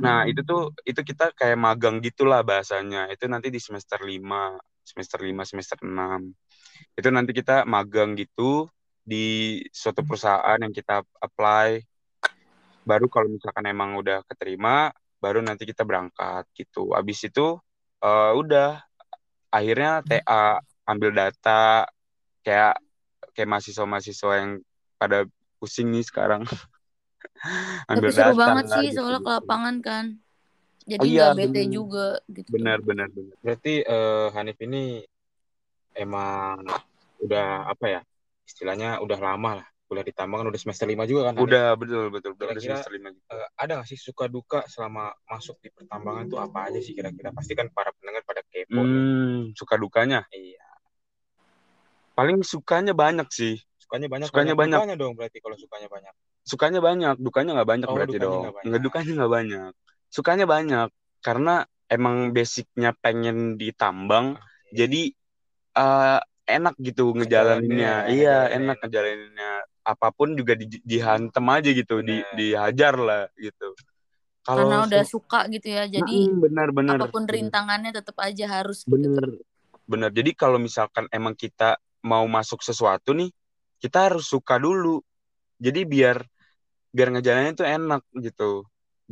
Nah, 0.00 0.24
itu 0.28 0.40
tuh 0.44 0.72
itu 0.84 1.00
kita 1.00 1.32
kayak 1.36 1.56
magang 1.60 2.00
gitulah 2.00 2.40
bahasanya. 2.44 3.08
Itu 3.12 3.28
nanti 3.28 3.48
di 3.52 3.60
semester 3.60 4.00
5, 4.00 4.56
semester 4.84 5.20
5, 5.20 5.44
semester 5.44 5.78
6. 5.84 6.32
Itu 6.96 7.08
nanti 7.12 7.32
kita 7.36 7.64
magang 7.68 8.16
gitu 8.16 8.68
di 9.00 9.60
suatu 9.72 10.04
perusahaan 10.04 10.60
yang 10.60 10.72
kita 10.72 11.04
apply. 11.20 11.80
Baru 12.84 13.08
kalau 13.12 13.28
misalkan 13.28 13.64
emang 13.68 13.96
udah 14.00 14.24
keterima, 14.24 14.92
baru 15.20 15.44
nanti 15.44 15.68
kita 15.68 15.84
berangkat 15.84 16.48
gitu. 16.56 16.96
Habis 16.96 17.28
itu 17.28 17.60
eh, 18.02 18.32
udah 18.34 18.80
akhirnya 19.52 20.00
TA 20.02 20.58
ambil 20.88 21.10
data 21.14 21.86
kayak 22.42 22.80
kayak 23.36 23.48
mahasiswa-mahasiswa 23.52 24.32
yang 24.40 24.52
pada 24.96 25.28
pusing 25.60 25.92
nih 25.92 26.02
sekarang. 26.02 26.42
Tapi 27.88 27.92
ambil 27.92 28.10
seru 28.10 28.32
data 28.32 28.40
banget 28.40 28.64
sih 28.72 28.82
gitu 28.90 28.96
soalnya 28.96 29.20
ke 29.20 29.30
gitu. 29.30 29.36
lapangan 29.38 29.76
kan. 29.84 30.04
Jadi 30.88 31.00
Oh 31.04 31.06
iya, 31.06 31.26
bete 31.36 31.62
bener. 31.62 31.70
juga 31.70 32.06
gitu. 32.32 32.50
Benar, 32.50 32.78
benar, 32.82 33.08
benar. 33.14 33.36
Berarti 33.44 33.74
eh, 33.84 34.26
Hanif 34.34 34.58
ini 34.64 35.04
emang 35.94 36.64
udah 37.22 37.70
apa 37.70 37.86
ya? 37.86 38.00
Istilahnya 38.48 38.98
udah 39.04 39.18
lama 39.22 39.50
lah 39.62 39.69
kuliah 39.90 40.06
di 40.06 40.14
Tambangan 40.14 40.46
udah 40.46 40.60
semester 40.62 40.86
5 40.86 41.02
juga 41.02 41.20
kan 41.26 41.34
Hanif? 41.34 41.50
Udah 41.50 41.66
betul 41.74 42.04
betul 42.08 42.30
betul 42.38 42.46
udah 42.46 42.54
Kira-kira 42.54 42.78
semester 42.78 42.92
lima 42.94 43.08
juga. 43.10 43.26
eh, 43.34 43.48
ada 43.58 43.72
nggak 43.74 43.88
sih 43.90 43.98
suka 43.98 44.24
duka 44.30 44.60
selama 44.70 45.10
masuk 45.26 45.58
di 45.58 45.68
pertambangan 45.68 46.24
tuh 46.24 46.38
apa 46.38 46.70
aja 46.70 46.78
sih 46.78 46.94
kira-kira? 46.94 47.34
Pasti 47.34 47.58
kan 47.58 47.66
para 47.68 47.90
pendengar 47.98 48.22
pada 48.22 48.46
kepo. 48.46 48.78
Hmm, 48.78 49.50
suka 49.52 49.74
dukanya. 49.74 50.22
Iya. 50.30 50.62
Paling 52.14 52.38
sukanya 52.40 52.94
banyak 52.94 53.26
sih. 53.28 53.58
Sukanya 53.76 54.06
banyak 54.06 54.30
Sukanya 54.30 54.54
banyak. 54.54 54.78
dukanya 54.78 54.96
dong 54.96 55.12
berarti 55.18 55.38
kalau 55.42 55.56
sukanya 55.58 55.88
banyak. 55.90 56.14
Sukanya 56.40 56.80
banyak, 56.80 57.14
dukanya 57.18 57.50
nggak 57.58 57.68
banyak 57.68 57.88
Oh, 57.90 57.94
berarti 57.98 58.14
dukanya 58.14 58.24
dong. 58.24 58.40
nggak 58.40 58.54
banyak. 58.54 58.66
Nggak 58.70 58.82
dukanya 58.86 59.10
nggak 59.18 59.32
banyak. 59.34 59.70
Sukanya 60.06 60.46
banyak 60.46 60.88
karena 61.20 61.54
emang 61.90 62.16
basicnya 62.30 62.90
pengen 62.94 63.58
ditambang, 63.58 64.38
Oke. 64.38 64.70
jadi 64.72 65.02
eh, 65.70 66.18
enak 66.50 66.74
gitu 66.82 67.14
ngejalaninnya. 67.14 68.10
Iya, 68.10 68.50
enak. 68.50 68.82
ngejalaninnya. 68.82 69.52
Apa 69.92 70.08
pun 70.16 70.28
juga 70.38 70.52
di, 70.60 70.66
dihantem 70.90 71.44
aja 71.56 71.70
gitu, 71.80 71.94
di, 72.08 72.12
Benar. 72.22 72.36
dihajar 72.38 72.94
lah 73.08 73.22
gitu. 73.46 73.68
Karena 74.46 74.74
Kalau 74.74 74.84
udah 74.86 75.02
su- 75.02 75.12
suka 75.12 75.38
gitu 75.54 75.66
ya. 75.76 75.82
Jadi 75.96 76.12
Mm-mm, 76.14 76.40
benar-benar 76.42 77.00
apa 77.00 77.04
pun 77.12 77.22
benar. 77.30 77.34
rintangannya 77.34 77.90
tetap 77.98 78.16
aja 78.28 78.44
harus 78.56 78.78
gitu. 78.90 79.08
Bener, 79.08 79.24
bener. 79.90 80.10
Jadi 80.12 80.30
kalau 80.34 80.58
misalkan 80.60 81.06
emang 81.14 81.34
kita 81.38 81.78
mau 82.06 82.24
masuk 82.26 82.60
sesuatu 82.64 83.12
nih, 83.16 83.30
kita 83.82 84.10
harus 84.10 84.24
suka 84.28 84.56
dulu. 84.60 85.00
Jadi 85.60 85.80
biar 85.88 86.18
biar 86.94 87.08
ngejalaninnya 87.14 87.56
tuh 87.60 87.68
enak 87.68 88.02
gitu. 88.26 88.50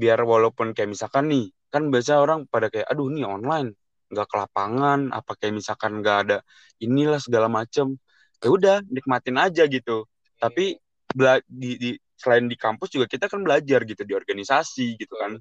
Biar 0.01 0.21
walaupun 0.25 0.73
kayak 0.77 0.91
misalkan 0.95 1.25
nih, 1.33 1.45
kan 1.73 1.83
biasa 1.93 2.21
orang 2.25 2.47
pada 2.53 2.69
kayak, 2.73 2.87
aduh 2.91 3.09
nih 3.13 3.25
online, 3.29 3.69
nggak 4.13 4.27
ke 4.31 4.37
lapangan, 4.43 5.01
apa 5.15 5.33
kayak 5.39 5.55
misalkan 5.61 5.93
nggak 6.03 6.17
ada 6.29 6.37
inilah 6.85 7.21
segala 7.23 7.49
macem. 7.53 7.97
Ya 8.43 8.49
udah, 8.55 8.77
nikmatin 8.91 9.37
aja 9.41 9.65
gitu. 9.71 10.07
Tapi 10.39 10.75
bela- 11.15 11.45
di, 11.47 11.71
di 11.79 11.91
selain 12.19 12.47
di 12.51 12.57
kampus 12.59 12.89
juga 12.95 13.07
kita 13.07 13.27
kan 13.31 13.41
belajar 13.47 13.83
gitu 13.87 14.03
di 14.07 14.15
organisasi 14.17 14.99
gitu 14.99 15.15
kan. 15.19 15.39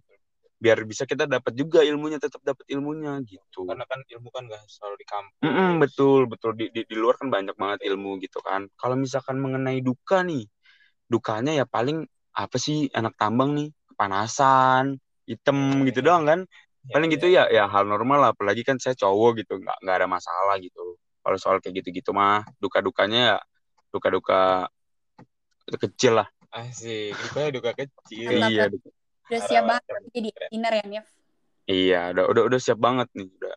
Biar 0.58 0.82
bisa 0.90 1.06
kita 1.06 1.30
dapat 1.30 1.54
juga 1.54 1.86
ilmunya, 1.86 2.18
tetap 2.18 2.42
dapat 2.42 2.66
ilmunya 2.74 3.22
gitu. 3.30 3.66
Karena 3.70 3.86
kan 3.86 4.02
ilmu 4.10 4.30
kan 4.34 4.44
nggak 4.50 4.64
selalu 4.70 4.96
di 5.02 5.06
kampus. 5.06 5.38
Mm-mm, 5.46 5.78
betul 5.84 6.26
betul 6.26 6.52
di, 6.58 6.66
di 6.74 6.82
di 6.90 6.96
luar 6.98 7.16
kan 7.22 7.30
banyak 7.30 7.54
banget 7.62 7.80
ilmu 7.90 8.18
gitu 8.26 8.42
kan. 8.42 8.66
Kalau 8.82 8.98
misalkan 8.98 9.38
mengenai 9.38 9.86
duka 9.86 10.26
nih, 10.26 10.50
dukanya 11.12 11.52
ya 11.60 11.66
paling 11.70 12.04
apa 12.34 12.58
sih 12.58 12.90
anak 12.94 13.14
tambang 13.22 13.54
nih 13.58 13.70
kepanasan, 13.94 14.98
hitam 15.30 15.58
gitu 15.90 16.00
doang 16.06 16.26
kan. 16.26 16.40
Ya, 16.88 16.94
Paling 16.94 17.10
gitu 17.14 17.28
ya. 17.30 17.30
ya 17.30 17.44
ya 17.54 17.64
hal 17.70 17.86
normal 17.86 18.18
lah. 18.24 18.30
Apalagi 18.34 18.64
kan 18.66 18.78
saya 18.82 18.96
cowok 18.98 19.44
gitu, 19.46 19.54
nggak 19.62 19.78
nggak 19.84 19.96
ada 20.04 20.08
masalah 20.10 20.56
gitu. 20.62 20.98
Kalau 21.22 21.38
soal 21.42 21.58
kayak 21.62 21.84
gitu-gitu 21.84 22.12
mah 22.16 22.42
duka 22.64 22.80
dukanya 22.82 23.20
ya 23.20 23.38
duka 23.94 24.10
duka 24.14 24.40
kecil 25.76 26.24
lah. 26.24 26.28
Asik, 26.48 27.12
dukanya 27.28 27.50
duka 27.60 27.72
kecil. 27.76 28.40
Mantap, 28.40 28.72
Iya. 28.72 28.96
Udah 29.28 29.42
siap 29.44 29.64
banget 29.68 29.84
jadi 30.16 30.30
dinner 30.48 30.74
ya, 30.80 30.86
Nif? 30.88 31.08
iya 31.68 32.02
udah 32.16 32.26
udah 32.32 32.44
udah 32.48 32.60
siap 32.64 32.80
banget 32.80 33.12
nih 33.12 33.28
udah. 33.28 33.56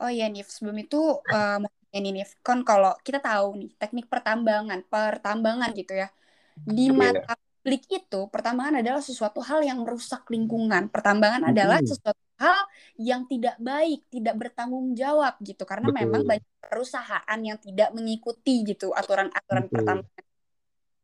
Oh 0.00 0.08
iya, 0.08 0.32
Nif. 0.32 0.48
Sebelum 0.48 0.80
itu, 0.80 1.20
eh, 1.28 1.60
mau 1.60 1.68
nanya 1.68 1.98
nih, 2.00 2.12
Nif. 2.24 2.40
Kan 2.40 2.64
kalau 2.64 2.96
kita 3.04 3.20
tahu 3.20 3.60
nih, 3.60 3.70
teknik 3.76 4.08
pertambangan, 4.08 4.80
pertambangan 4.88 5.76
gitu 5.76 5.92
ya. 5.92 6.08
Di 6.56 6.88
Iya. 6.88 6.96
mata 6.96 7.36
publik 7.36 7.84
itu, 7.92 8.20
pertambangan 8.32 8.80
adalah 8.80 9.04
sesuatu 9.04 9.44
hal 9.44 9.60
yang 9.60 9.84
merusak 9.84 10.24
lingkungan. 10.32 10.88
Pertambangan 10.88 11.52
adalah 11.52 11.84
sesuatu 11.84 12.24
hal 12.40 12.64
yang 12.96 13.28
tidak 13.28 13.60
baik, 13.60 14.08
tidak 14.08 14.40
bertanggung 14.40 14.96
jawab 14.96 15.36
gitu. 15.44 15.68
Karena 15.68 15.92
memang 15.92 16.24
Betul. 16.24 16.30
banyak 16.32 16.48
perusahaan 16.64 17.38
yang 17.44 17.60
tidak 17.60 17.92
mengikuti 17.92 18.64
gitu 18.64 18.96
aturan-aturan 18.96 19.68
Betul. 19.68 19.76
pertambangan. 19.76 20.28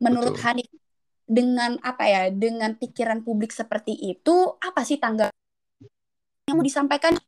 Menurut 0.03 0.37
Betul. 0.37 0.45
Hanif, 0.45 0.71
dengan 1.27 1.81
apa 1.83 2.05
ya, 2.07 2.23
dengan 2.31 2.79
pikiran 2.79 3.27
publik 3.27 3.51
seperti 3.51 3.99
itu, 3.99 4.55
apa 4.63 4.87
sih 4.87 5.01
tanggapan 5.01 5.35
yang 6.47 6.63
mau 6.63 6.67
disampaikan 6.67 7.19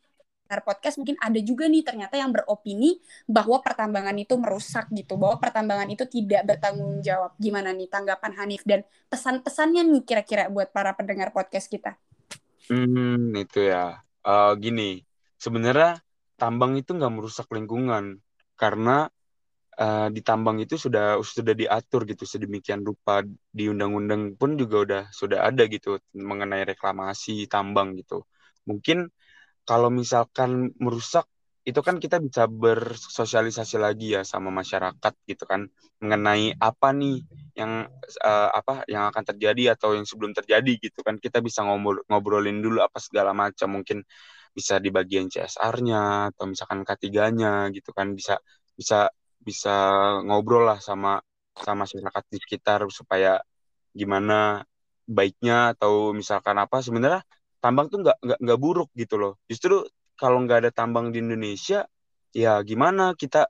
podcast 0.65 0.97
mungkin 0.97 1.21
ada 1.21 1.37
juga 1.45 1.69
nih 1.69 1.85
ternyata 1.85 2.17
yang 2.17 2.33
beropini 2.33 2.97
bahwa 3.29 3.61
pertambangan 3.61 4.17
itu 4.17 4.33
merusak 4.41 4.89
gitu, 4.97 5.21
bahwa 5.21 5.37
pertambangan 5.37 5.93
itu 5.93 6.09
tidak 6.09 6.49
bertanggung 6.49 7.05
jawab. 7.05 7.37
Gimana 7.37 7.77
nih 7.77 7.91
tanggapan 7.93 8.33
Hanif 8.33 8.65
dan 8.65 8.81
pesan-pesannya 9.13 9.85
nih 9.85 10.03
kira-kira 10.09 10.49
buat 10.49 10.73
para 10.73 10.97
pendengar 10.97 11.37
podcast 11.37 11.69
kita? 11.69 12.01
Hmm, 12.73 13.37
itu 13.37 13.69
ya. 13.69 14.01
Eh, 14.25 14.53
gini, 14.57 15.05
sebenarnya 15.37 16.01
tambang 16.41 16.81
itu 16.81 16.97
nggak 16.97 17.13
merusak 17.13 17.51
lingkungan 17.53 18.25
karena 18.57 19.13
eh, 19.81 20.07
di 20.15 20.21
tambang 20.29 20.57
itu 20.65 20.75
sudah 20.85 21.19
sudah 21.23 21.55
diatur 21.63 22.01
gitu 22.11 22.25
sedemikian 22.33 22.81
rupa 22.89 23.23
di 23.59 23.65
undang-undang 23.73 24.35
pun 24.41 24.51
juga 24.61 24.77
udah 24.87 25.03
sudah 25.21 25.39
ada 25.49 25.63
gitu 25.71 25.99
mengenai 26.15 26.63
reklamasi 26.71 27.47
tambang 27.53 27.89
gitu. 28.01 28.25
Mungkin 28.69 29.09
kalau 29.69 29.89
misalkan 29.93 30.73
merusak 30.81 31.27
itu 31.69 31.81
kan 31.85 32.01
kita 32.01 32.17
bisa 32.25 32.49
bersosialisasi 32.49 33.77
lagi 33.77 34.17
ya 34.17 34.25
sama 34.25 34.49
masyarakat 34.49 35.13
gitu 35.29 35.45
kan 35.45 35.69
mengenai 36.01 36.57
apa 36.57 36.89
nih 36.97 37.21
yang 37.61 37.85
eh, 38.25 38.51
apa 38.59 38.89
yang 38.89 39.05
akan 39.13 39.25
terjadi 39.35 39.77
atau 39.77 39.93
yang 39.93 40.09
sebelum 40.09 40.33
terjadi 40.33 40.73
gitu 40.81 41.05
kan 41.05 41.21
kita 41.21 41.45
bisa 41.45 41.61
ngobrol 41.69 42.01
ngobrolin 42.09 42.65
dulu 42.65 42.81
apa 42.81 42.97
segala 43.05 43.37
macam 43.37 43.69
mungkin 43.77 44.01
bisa 44.57 44.81
di 44.81 44.89
bagian 44.89 45.29
CSR-nya 45.29 46.33
atau 46.33 46.45
misalkan 46.49 46.81
K3-nya 46.89 47.69
gitu 47.77 47.91
kan 47.93 48.17
bisa 48.17 48.41
bisa 48.73 49.13
bisa 49.49 49.75
ngobrol 50.27 50.69
lah 50.69 50.79
sama 50.89 51.25
sama 51.57 51.89
masyarakat 51.89 52.25
di 52.33 52.39
sekitar 52.45 52.81
supaya 52.93 53.41
gimana 53.97 54.63
baiknya 55.09 55.73
atau 55.75 56.13
misalkan 56.13 56.57
apa. 56.61 56.85
Sebenarnya 56.85 57.25
tambang 57.65 57.87
tuh 57.93 58.05
nggak 58.05 58.19
nggak 58.21 58.39
nggak 58.45 58.61
buruk 58.61 58.89
gitu 58.95 59.17
loh. 59.23 59.33
Justru 59.51 59.89
kalau 60.21 60.39
nggak 60.45 60.69
ada 60.69 60.71
tambang 60.75 61.07
di 61.15 61.19
Indonesia 61.25 61.89
ya 62.37 62.61
gimana 62.61 63.17
kita 63.17 63.49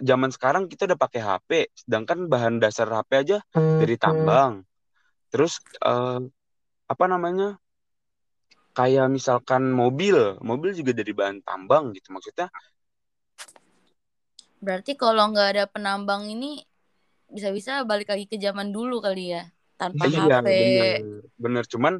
zaman 0.00 0.30
sekarang 0.34 0.66
kita 0.66 0.88
udah 0.88 0.98
pakai 0.98 1.20
HP 1.22 1.50
sedangkan 1.86 2.18
bahan 2.32 2.54
dasar 2.58 2.88
HP 2.90 3.10
aja 3.22 3.38
dari 3.54 3.96
tambang. 4.00 4.66
Terus 5.32 5.62
eh, 5.84 6.20
apa 6.88 7.04
namanya 7.04 7.60
kayak 8.78 9.10
misalkan 9.10 9.74
mobil 9.74 10.38
mobil 10.38 10.70
juga 10.70 10.94
dari 10.94 11.10
bahan 11.10 11.42
tambang 11.42 11.90
gitu 11.98 12.14
maksudnya 12.14 12.46
Berarti 14.58 14.98
kalau 14.98 15.30
nggak 15.30 15.48
ada 15.54 15.64
penambang 15.70 16.26
ini 16.26 16.62
bisa-bisa 17.28 17.84
balik 17.84 18.08
lagi 18.08 18.24
ke 18.24 18.40
zaman 18.40 18.72
dulu 18.72 18.98
kali 19.04 19.36
ya, 19.36 19.44
tanpa 19.76 20.08
iya 20.08 20.40
HP. 20.40 20.48
bener 20.48 21.22
bener. 21.38 21.64
Cuman 21.68 21.94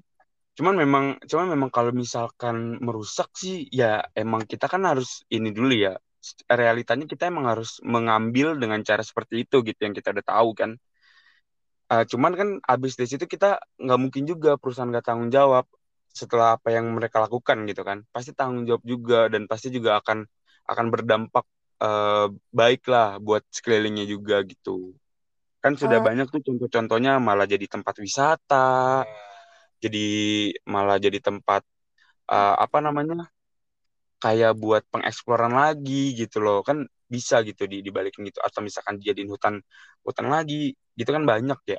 cuman 0.59 0.75
memang 0.75 1.05
cuman 1.23 1.47
memang 1.55 1.71
kalau 1.71 1.95
misalkan 1.95 2.83
merusak 2.83 3.31
sih 3.39 3.71
ya 3.71 4.03
emang 4.19 4.43
kita 4.43 4.67
kan 4.67 4.83
harus 4.83 5.23
ini 5.31 5.55
dulu 5.55 5.71
ya 5.71 5.95
realitanya 6.51 7.07
kita 7.07 7.31
emang 7.31 7.47
harus 7.47 7.79
mengambil 7.87 8.59
dengan 8.59 8.83
cara 8.83 9.07
seperti 9.07 9.47
itu 9.47 9.63
gitu 9.63 9.81
yang 9.87 9.95
kita 9.95 10.11
udah 10.11 10.27
tahu 10.27 10.51
kan. 10.59 10.71
Eh, 11.89 12.05
cuman 12.11 12.33
kan 12.37 12.49
abis 12.69 12.99
dari 12.99 13.09
situ 13.09 13.25
kita 13.25 13.63
nggak 13.81 13.99
mungkin 14.03 14.23
juga 14.29 14.59
perusahaan 14.61 14.91
nggak 14.91 15.07
tanggung 15.07 15.31
jawab 15.33 15.65
setelah 16.11 16.59
apa 16.59 16.75
yang 16.75 16.91
mereka 16.91 17.23
lakukan 17.23 17.65
gitu 17.71 17.87
kan. 17.87 18.03
Pasti 18.11 18.35
tanggung 18.35 18.67
jawab 18.69 18.83
juga 18.83 19.31
dan 19.33 19.47
pasti 19.47 19.71
juga 19.71 20.03
akan 20.03 20.27
akan 20.69 20.87
berdampak 20.93 21.47
eh, 21.83 22.27
baik 22.59 22.83
lah 22.93 23.19
buat 23.27 23.43
sekelilingnya 23.57 24.05
juga 24.09 24.37
gitu. 24.51 24.95
Kan 25.63 25.75
sudah 25.81 25.99
Oh. 25.99 26.07
banyak 26.09 26.27
tuh 26.35 26.43
contoh-contohnya 26.47 27.19
malah 27.23 27.47
jadi 27.49 27.67
tempat 27.71 27.95
wisata 28.05 29.05
jadi 29.83 29.99
malah 30.67 30.99
jadi 30.99 31.19
tempat 31.23 31.63
uh, 32.31 32.55
apa 32.59 32.79
namanya 32.83 33.31
kayak 34.23 34.53
buat 34.59 34.83
pengeksploran 34.93 35.55
lagi 35.55 36.15
gitu 36.19 36.43
loh. 36.45 36.61
Kan 36.67 36.87
bisa 37.09 37.41
gitu 37.47 37.65
di 37.71 37.81
dibalikin 37.87 38.27
gitu. 38.29 38.41
Atau 38.43 38.61
misalkan 38.67 38.99
dijadiin 39.01 39.31
hutan 39.31 39.55
hutan 40.07 40.27
lagi 40.35 40.75
gitu 40.99 41.11
kan 41.15 41.25
banyak 41.29 41.59
ya 41.73 41.79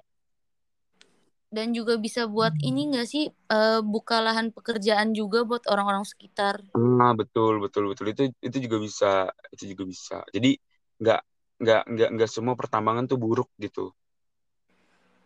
dan 1.49 1.73
juga 1.73 1.97
bisa 1.97 2.29
buat 2.29 2.53
ini 2.61 2.93
enggak 2.93 3.07
sih 3.09 3.25
uh, 3.49 3.81
buka 3.81 4.21
lahan 4.21 4.53
pekerjaan 4.53 5.17
juga 5.17 5.41
buat 5.41 5.65
orang-orang 5.65 6.05
sekitar. 6.05 6.61
Nah 6.77 7.17
betul 7.17 7.57
betul 7.57 7.89
betul 7.89 8.13
itu 8.13 8.29
itu 8.37 8.57
juga 8.61 8.77
bisa 8.77 9.11
itu 9.49 9.73
juga 9.73 9.83
bisa. 9.89 10.17
Jadi 10.29 10.61
nggak 11.01 11.21
nggak 11.59 11.81
nggak 11.89 12.09
nggak 12.15 12.29
semua 12.29 12.53
pertambangan 12.53 13.09
tuh 13.09 13.17
buruk 13.17 13.49
gitu. 13.57 13.89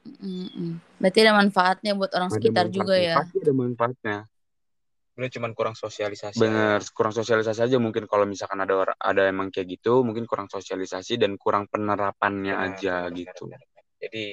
Mm-mm. 0.04 0.80
Berarti 1.00 1.20
ada 1.24 1.34
manfaatnya 1.36 1.92
buat 1.96 2.12
orang 2.16 2.32
ada 2.32 2.36
sekitar 2.40 2.66
juga 2.72 2.96
ya. 2.96 3.20
Pasti 3.20 3.38
ada 3.44 3.54
manfaatnya. 3.56 4.18
Ini 5.14 5.28
cuma 5.30 5.48
kurang 5.54 5.78
sosialisasi. 5.78 6.42
Bener, 6.42 6.82
ya. 6.82 6.90
kurang 6.90 7.14
sosialisasi 7.14 7.70
aja 7.70 7.78
mungkin 7.78 8.10
kalau 8.10 8.26
misalkan 8.26 8.58
ada 8.58 8.74
orang 8.74 8.98
ada 8.98 9.30
emang 9.30 9.54
kayak 9.54 9.78
gitu, 9.78 10.02
mungkin 10.02 10.26
kurang 10.26 10.50
sosialisasi 10.50 11.22
dan 11.22 11.38
kurang 11.38 11.70
penerapannya 11.70 12.58
benar, 12.58 12.74
aja 12.74 12.96
benar, 13.08 13.18
gitu. 13.22 13.46
Benar, 13.46 13.62
benar. 13.62 13.84
Jadi 14.02 14.24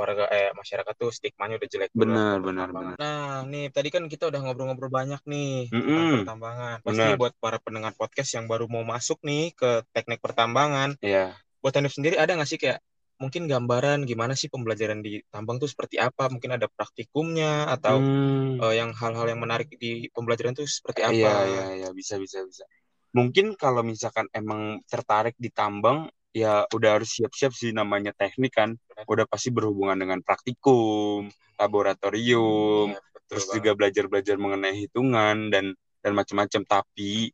warga 0.00 0.24
eh 0.32 0.48
masyarakat 0.56 0.94
tuh 0.96 1.12
stigmanya 1.12 1.60
udah 1.60 1.68
jelek 1.68 1.90
benar 1.92 2.40
benar 2.40 2.68
benar 2.72 2.94
nah 2.96 3.44
nih 3.44 3.68
tadi 3.68 3.92
kan 3.92 4.08
kita 4.08 4.32
udah 4.32 4.40
ngobrol-ngobrol 4.40 4.88
banyak 4.88 5.20
nih 5.28 5.68
mm 5.68 5.76
-hmm. 5.76 5.84
tentang 5.84 6.16
pertambangan 6.24 6.76
pasti 6.80 7.04
bener. 7.04 7.20
buat 7.20 7.32
para 7.36 7.58
pendengar 7.60 7.92
podcast 7.92 8.30
yang 8.32 8.48
baru 8.48 8.64
mau 8.64 8.82
masuk 8.82 9.20
nih 9.20 9.52
ke 9.52 9.84
teknik 9.92 10.24
pertambangan 10.24 10.96
ya 11.04 11.28
yeah. 11.28 11.30
buat 11.60 11.76
Hanif 11.76 11.92
sendiri 11.92 12.16
ada 12.16 12.32
nggak 12.32 12.48
sih 12.48 12.56
kayak 12.56 12.80
mungkin 13.20 13.44
gambaran 13.44 14.08
gimana 14.08 14.32
sih 14.32 14.48
pembelajaran 14.48 15.04
di 15.04 15.20
tambang 15.28 15.60
tuh 15.60 15.68
seperti 15.68 16.00
apa 16.00 16.32
mungkin 16.32 16.56
ada 16.56 16.72
praktikumnya 16.72 17.68
atau 17.68 18.00
hmm. 18.00 18.64
uh, 18.64 18.72
yang 18.72 18.96
hal-hal 18.96 19.28
yang 19.28 19.44
menarik 19.44 19.68
di 19.76 20.08
pembelajaran 20.08 20.56
tuh 20.56 20.64
seperti 20.64 21.04
apa 21.04 21.12
iya 21.12 21.36
iya 21.44 21.64
iya 21.84 21.88
bisa 21.92 22.16
bisa 22.16 22.40
bisa 22.48 22.64
mungkin 23.12 23.52
kalau 23.60 23.84
misalkan 23.84 24.24
emang 24.32 24.80
tertarik 24.88 25.36
di 25.36 25.52
tambang 25.52 26.08
ya 26.30 26.64
udah 26.70 27.00
harus 27.00 27.10
siap-siap 27.18 27.52
sih 27.54 27.70
namanya 27.74 28.14
teknik 28.14 28.54
kan. 28.54 28.76
Udah 29.06 29.26
pasti 29.26 29.50
berhubungan 29.50 29.98
dengan 29.98 30.18
praktikum 30.22 31.26
laboratorium 31.60 32.94
ya, 32.94 33.00
terus 33.28 33.44
banget. 33.48 33.56
juga 33.60 33.70
belajar-belajar 33.76 34.36
mengenai 34.40 34.74
hitungan 34.86 35.50
dan 35.52 35.74
dan 36.00 36.12
macam-macam. 36.14 36.62
Tapi 36.66 37.30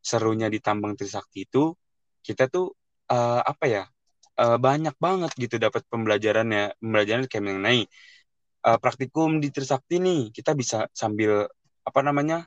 serunya 0.00 0.46
di 0.46 0.62
tambang 0.62 0.94
Trisakti 0.94 1.46
itu 1.46 1.74
kita 2.22 2.46
tuh 2.46 2.70
uh, 3.10 3.42
apa 3.42 3.64
ya 3.66 3.84
uh, 4.38 4.58
banyak 4.58 4.94
banget 4.98 5.32
gitu 5.34 5.58
dapat 5.58 5.82
pembelajarannya 5.90 6.78
pembelajaran 6.78 7.26
kayak 7.26 7.44
mengenai 7.44 7.80
uh, 8.66 8.78
praktikum 8.78 9.42
di 9.42 9.50
Trisakti 9.50 9.98
nih 9.98 10.30
kita 10.30 10.54
bisa 10.54 10.86
sambil 10.94 11.46
apa 11.86 12.00
namanya 12.02 12.46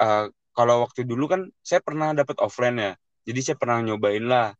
uh, 0.00 0.28
kalau 0.52 0.82
waktu 0.84 1.06
dulu 1.06 1.30
kan 1.30 1.40
saya 1.62 1.78
pernah 1.78 2.10
dapat 2.12 2.36
offline 2.42 2.76
ya. 2.76 2.92
Jadi 3.28 3.40
saya 3.44 3.56
pernah 3.60 3.78
nyobain 3.84 4.24
lah 4.24 4.56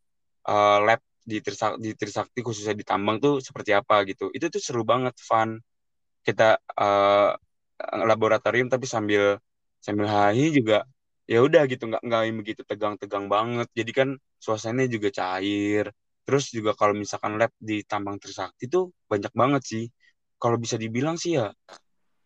uh, 0.49 0.77
lab 0.87 1.01
di 1.29 1.37
Trisakti, 1.45 1.77
di 1.85 1.91
Trisakti 1.93 2.39
khususnya 2.41 2.73
di 2.73 2.85
tambang 2.91 3.17
tuh 3.21 3.37
seperti 3.47 3.71
apa 3.79 4.01
gitu. 4.09 4.33
Itu 4.33 4.45
tuh 4.53 4.61
seru 4.61 4.81
banget, 4.91 5.15
fun. 5.21 5.61
Kita 6.25 6.57
uh, 6.57 7.31
laboratorium 8.09 8.67
tapi 8.73 8.85
sambil 8.89 9.39
sambil 9.79 10.07
hai 10.11 10.51
juga 10.51 10.83
ya 11.29 11.39
udah 11.45 11.63
gitu 11.71 11.87
nggak 11.87 12.01
nggak 12.03 12.21
begitu 12.41 12.61
tegang-tegang 12.65 13.25
banget. 13.29 13.67
Jadi 13.77 13.91
kan 13.99 14.09
suasananya 14.41 14.89
juga 14.95 15.09
cair. 15.19 15.85
Terus 16.25 16.45
juga 16.53 16.71
kalau 16.77 16.93
misalkan 16.97 17.37
lab 17.41 17.51
di 17.57 17.81
tambang 17.85 18.17
Trisakti 18.21 18.65
tuh 18.69 18.91
banyak 19.11 19.33
banget 19.41 19.63
sih. 19.71 19.83
Kalau 20.41 20.57
bisa 20.63 20.75
dibilang 20.81 21.15
sih 21.21 21.37
ya 21.39 21.53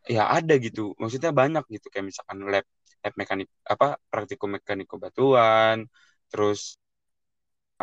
ya 0.07 0.23
ada 0.37 0.53
gitu. 0.59 0.95
Maksudnya 1.01 1.31
banyak 1.35 1.63
gitu 1.75 1.87
kayak 1.91 2.05
misalkan 2.11 2.37
lab 2.47 2.65
lab 3.03 3.13
mekanik 3.19 3.47
apa 3.67 3.99
praktikum 4.11 4.49
mekanik 4.55 4.87
batuan, 5.03 5.87
terus 6.31 6.79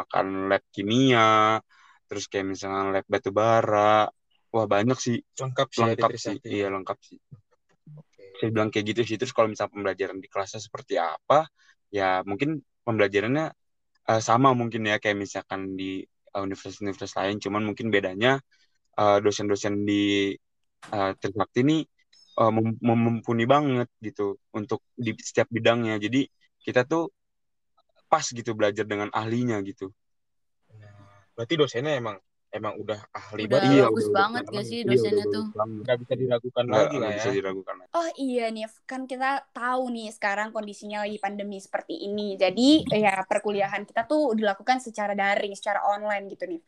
akan 0.05 0.51
lab 0.51 0.65
kimia, 0.73 1.61
terus 2.09 2.27
kayak 2.27 2.47
misalnya 2.57 3.01
lab 3.01 3.07
batu 3.07 3.31
bara. 3.31 4.09
Wah, 4.51 4.67
banyak 4.67 4.99
sih. 4.99 5.23
Lengkap 5.39 5.69
sih. 5.71 5.83
Lengkap 5.87 6.11
sih. 6.19 6.37
Iya, 6.43 6.67
lengkap 6.75 6.99
sih. 6.99 7.19
Okay. 7.87 8.29
Saya 8.43 8.51
bilang 8.51 8.69
kayak 8.75 8.87
gitu 8.95 9.03
sih. 9.07 9.17
Terus 9.21 9.31
kalau 9.31 9.47
misalnya 9.47 9.73
pembelajaran 9.79 10.19
di 10.19 10.27
kelasnya 10.27 10.59
seperti 10.59 10.99
apa, 10.99 11.47
ya 11.91 12.27
mungkin 12.27 12.59
pembelajarannya 12.83 13.47
uh, 14.11 14.23
sama 14.23 14.51
mungkin 14.57 14.91
ya 14.91 14.99
kayak 14.99 15.19
misalkan 15.23 15.79
di 15.79 16.03
uh, 16.35 16.43
universitas-universitas 16.43 17.15
lain, 17.15 17.39
cuman 17.39 17.63
mungkin 17.63 17.95
bedanya 17.95 18.43
uh, 18.99 19.19
dosen-dosen 19.23 19.87
di 19.87 20.35
uh, 20.91 21.15
Trisakti 21.15 21.63
ini 21.63 21.79
uh, 22.43 22.51
mem 22.51 22.75
mumpuni 22.83 23.47
banget 23.47 23.87
gitu 24.03 24.35
untuk 24.51 24.83
di 24.99 25.15
setiap 25.15 25.47
bidangnya. 25.47 26.01
Jadi 26.03 26.27
kita 26.59 26.83
tuh 26.91 27.07
pas 28.11 28.27
gitu 28.27 28.51
belajar 28.59 28.83
dengan 28.83 29.07
ahlinya 29.15 29.63
gitu. 29.63 29.95
Nah, 30.75 31.23
berarti 31.39 31.55
dosennya 31.55 31.95
emang 31.95 32.19
emang 32.51 32.75
udah 32.83 32.99
ahli 33.15 33.47
udah 33.47 33.63
banget. 33.63 33.71
Iya, 33.71 33.85
bagus 33.87 34.07
udah, 34.11 34.19
banget 34.19 34.45
gak 34.51 34.67
sih 34.67 34.81
dosennya 34.83 35.27
iya, 35.31 35.35
tuh. 35.39 35.47
Nggak 35.55 35.97
bisa 36.03 36.15
diragukan 36.19 36.65
nggak, 36.67 36.81
lagi 36.83 36.97
lah 36.99 37.09
ya. 37.09 37.17
Bisa 37.23 37.31
diragukan. 37.31 37.75
Oh 37.95 38.09
iya 38.19 38.45
nih, 38.51 38.67
kan 38.91 39.07
kita 39.07 39.31
tahu 39.55 39.83
nih 39.95 40.09
sekarang 40.11 40.49
kondisinya 40.51 41.07
lagi 41.07 41.19
pandemi 41.23 41.63
seperti 41.63 41.95
ini. 42.11 42.35
Jadi 42.35 42.91
ya 42.91 43.23
perkuliahan 43.23 43.87
kita 43.87 44.11
tuh 44.11 44.35
dilakukan 44.35 44.83
secara 44.83 45.15
daring, 45.15 45.55
secara 45.55 45.87
online 45.87 46.27
gitu 46.27 46.51
nih. 46.51 46.61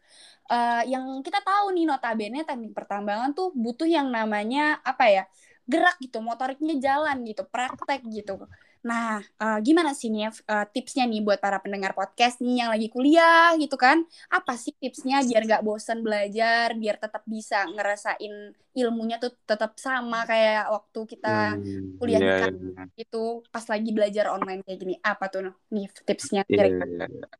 Uh, 0.47 0.83
yang 0.87 1.05
kita 1.27 1.43
tahu 1.43 1.75
nih 1.75 1.85
notabene 1.91 2.47
teknik 2.47 2.71
pertambangan 2.71 3.35
tuh 3.35 3.51
butuh 3.51 3.91
yang 3.91 4.07
namanya 4.07 4.79
apa 4.87 5.11
ya? 5.11 5.25
gerak 5.63 5.95
gitu, 6.03 6.19
motoriknya 6.19 6.75
jalan 6.83 7.23
gitu, 7.23 7.47
praktek 7.47 8.03
gitu. 8.11 8.51
Nah, 8.83 9.23
uh, 9.39 9.59
gimana 9.63 9.95
sih 9.95 10.11
nih 10.11 10.27
uh, 10.27 10.67
tipsnya 10.67 11.07
nih 11.07 11.23
buat 11.23 11.39
para 11.39 11.63
pendengar 11.63 11.95
podcast 11.95 12.43
nih 12.43 12.67
yang 12.67 12.71
lagi 12.75 12.91
kuliah 12.91 13.55
gitu 13.55 13.79
kan? 13.79 14.03
Apa 14.27 14.59
sih 14.59 14.75
tipsnya 14.75 15.23
biar 15.23 15.47
nggak 15.47 15.63
bosan 15.63 16.03
belajar, 16.03 16.75
biar 16.75 16.99
tetap 16.99 17.23
bisa 17.23 17.63
ngerasain 17.71 18.51
ilmunya 18.75 19.23
tuh 19.23 19.39
tetap 19.47 19.79
sama 19.79 20.27
kayak 20.27 20.67
waktu 20.67 21.01
kita 21.15 21.63
hmm, 21.63 22.03
kuliah 22.03 22.21
yeah, 22.21 22.27
di 22.27 22.35
yeah. 22.43 22.51
Iya. 22.51 22.85
gitu, 22.99 23.47
pas 23.55 23.65
lagi 23.71 23.91
belajar 23.95 24.25
online 24.35 24.67
kayak 24.67 24.79
gini. 24.83 24.95
Apa 24.99 25.31
tuh 25.31 25.55
nih 25.71 25.87
tipsnya? 26.03 26.43
Yeah, 26.51 26.67
yeah, 26.83 27.07
yeah. 27.07 27.31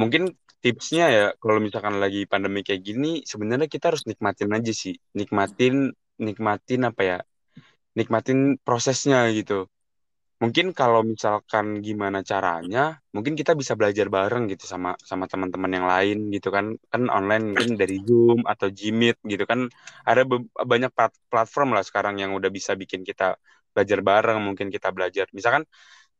Mungkin 0.00 0.32
tipsnya 0.64 1.06
ya 1.12 1.26
kalau 1.36 1.60
misalkan 1.60 2.00
lagi 2.00 2.24
pandemi 2.24 2.64
kayak 2.64 2.80
gini, 2.80 3.20
sebenarnya 3.28 3.68
kita 3.68 3.92
harus 3.92 4.08
nikmatin 4.08 4.48
aja 4.48 4.72
sih, 4.72 4.96
nikmatin 5.12 5.92
nikmatin 6.16 6.88
apa 6.88 7.02
ya? 7.04 7.18
Nikmatin 7.92 8.60
prosesnya 8.64 9.28
gitu 9.36 9.68
mungkin 10.36 10.66
kalau 10.76 11.00
misalkan 11.00 11.80
gimana 11.80 12.20
caranya 12.20 13.00
mungkin 13.14 13.32
kita 13.40 13.56
bisa 13.56 13.72
belajar 13.72 14.06
bareng 14.12 14.44
gitu 14.52 14.68
sama 14.68 14.92
sama 15.00 15.24
teman-teman 15.32 15.72
yang 15.72 15.86
lain 15.88 16.18
gitu 16.34 16.48
kan. 16.52 16.76
Kan 16.92 17.08
online 17.08 17.44
mungkin 17.56 17.72
dari 17.80 17.96
Zoom 18.04 18.44
atau 18.44 18.68
Gmeet 18.68 19.16
gitu 19.24 19.44
kan. 19.48 19.60
Ada 20.04 20.22
banyak 20.72 20.92
platform 21.32 21.68
lah 21.76 21.84
sekarang 21.88 22.20
yang 22.22 22.36
udah 22.36 22.50
bisa 22.52 22.72
bikin 22.76 23.00
kita 23.08 23.36
belajar 23.72 23.98
bareng 24.04 24.38
mungkin 24.44 24.68
kita 24.68 24.88
belajar. 24.92 25.26
Misalkan 25.36 25.64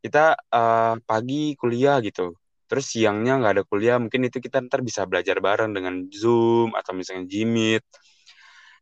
kita 0.01 0.37
uh, 0.53 0.95
pagi 1.09 1.57
kuliah 1.57 1.97
gitu 2.05 2.37
terus 2.67 2.85
siangnya 2.91 3.39
nggak 3.39 3.53
ada 3.55 3.63
kuliah 3.63 3.95
mungkin 3.95 4.27
itu 4.27 4.43
kita 4.43 4.59
ntar 4.67 4.83
bisa 4.83 5.07
belajar 5.07 5.39
bareng 5.39 5.71
dengan 5.71 6.03
Zoom 6.11 6.75
atau 6.75 6.91
misalnya 6.97 7.23
Gmeet. 7.31 7.83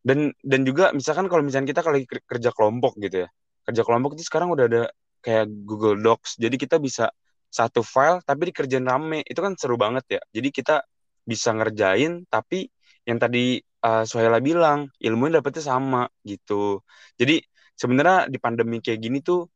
Dan 0.05 0.33
dan 0.41 0.61
juga 0.65 0.93
misalkan 0.93 1.25
kalau 1.29 1.43
misalnya 1.45 1.69
kita 1.73 1.81
kalau 1.85 1.97
kerja 2.01 2.49
kelompok 2.53 2.93
gitu 3.01 3.25
ya. 3.25 3.29
Kerja 3.65 3.81
kelompok 3.85 4.17
itu 4.17 4.23
sekarang 4.25 4.53
udah 4.53 4.65
ada 4.69 4.83
kayak 5.25 5.49
Google 5.65 5.97
Docs. 5.97 6.37
Jadi 6.37 6.55
kita 6.61 6.77
bisa 6.77 7.09
satu 7.49 7.81
file 7.81 8.21
tapi 8.21 8.53
dikerjain 8.53 8.85
rame. 8.85 9.25
Itu 9.25 9.41
kan 9.41 9.57
seru 9.57 9.73
banget 9.81 10.05
ya. 10.19 10.21
Jadi 10.29 10.49
kita 10.53 10.85
bisa 11.25 11.49
ngerjain 11.57 12.29
tapi 12.29 12.69
yang 13.09 13.17
tadi 13.17 13.57
uh, 13.81 14.05
Suhaila 14.05 14.37
bilang 14.37 14.93
ilmunya 15.01 15.41
dapetnya 15.41 15.63
sama 15.65 16.05
gitu. 16.21 16.85
Jadi 17.17 17.41
sebenarnya 17.73 18.29
di 18.29 18.37
pandemi 18.37 18.77
kayak 18.81 18.99
gini 19.01 19.19
tuh 19.25 19.49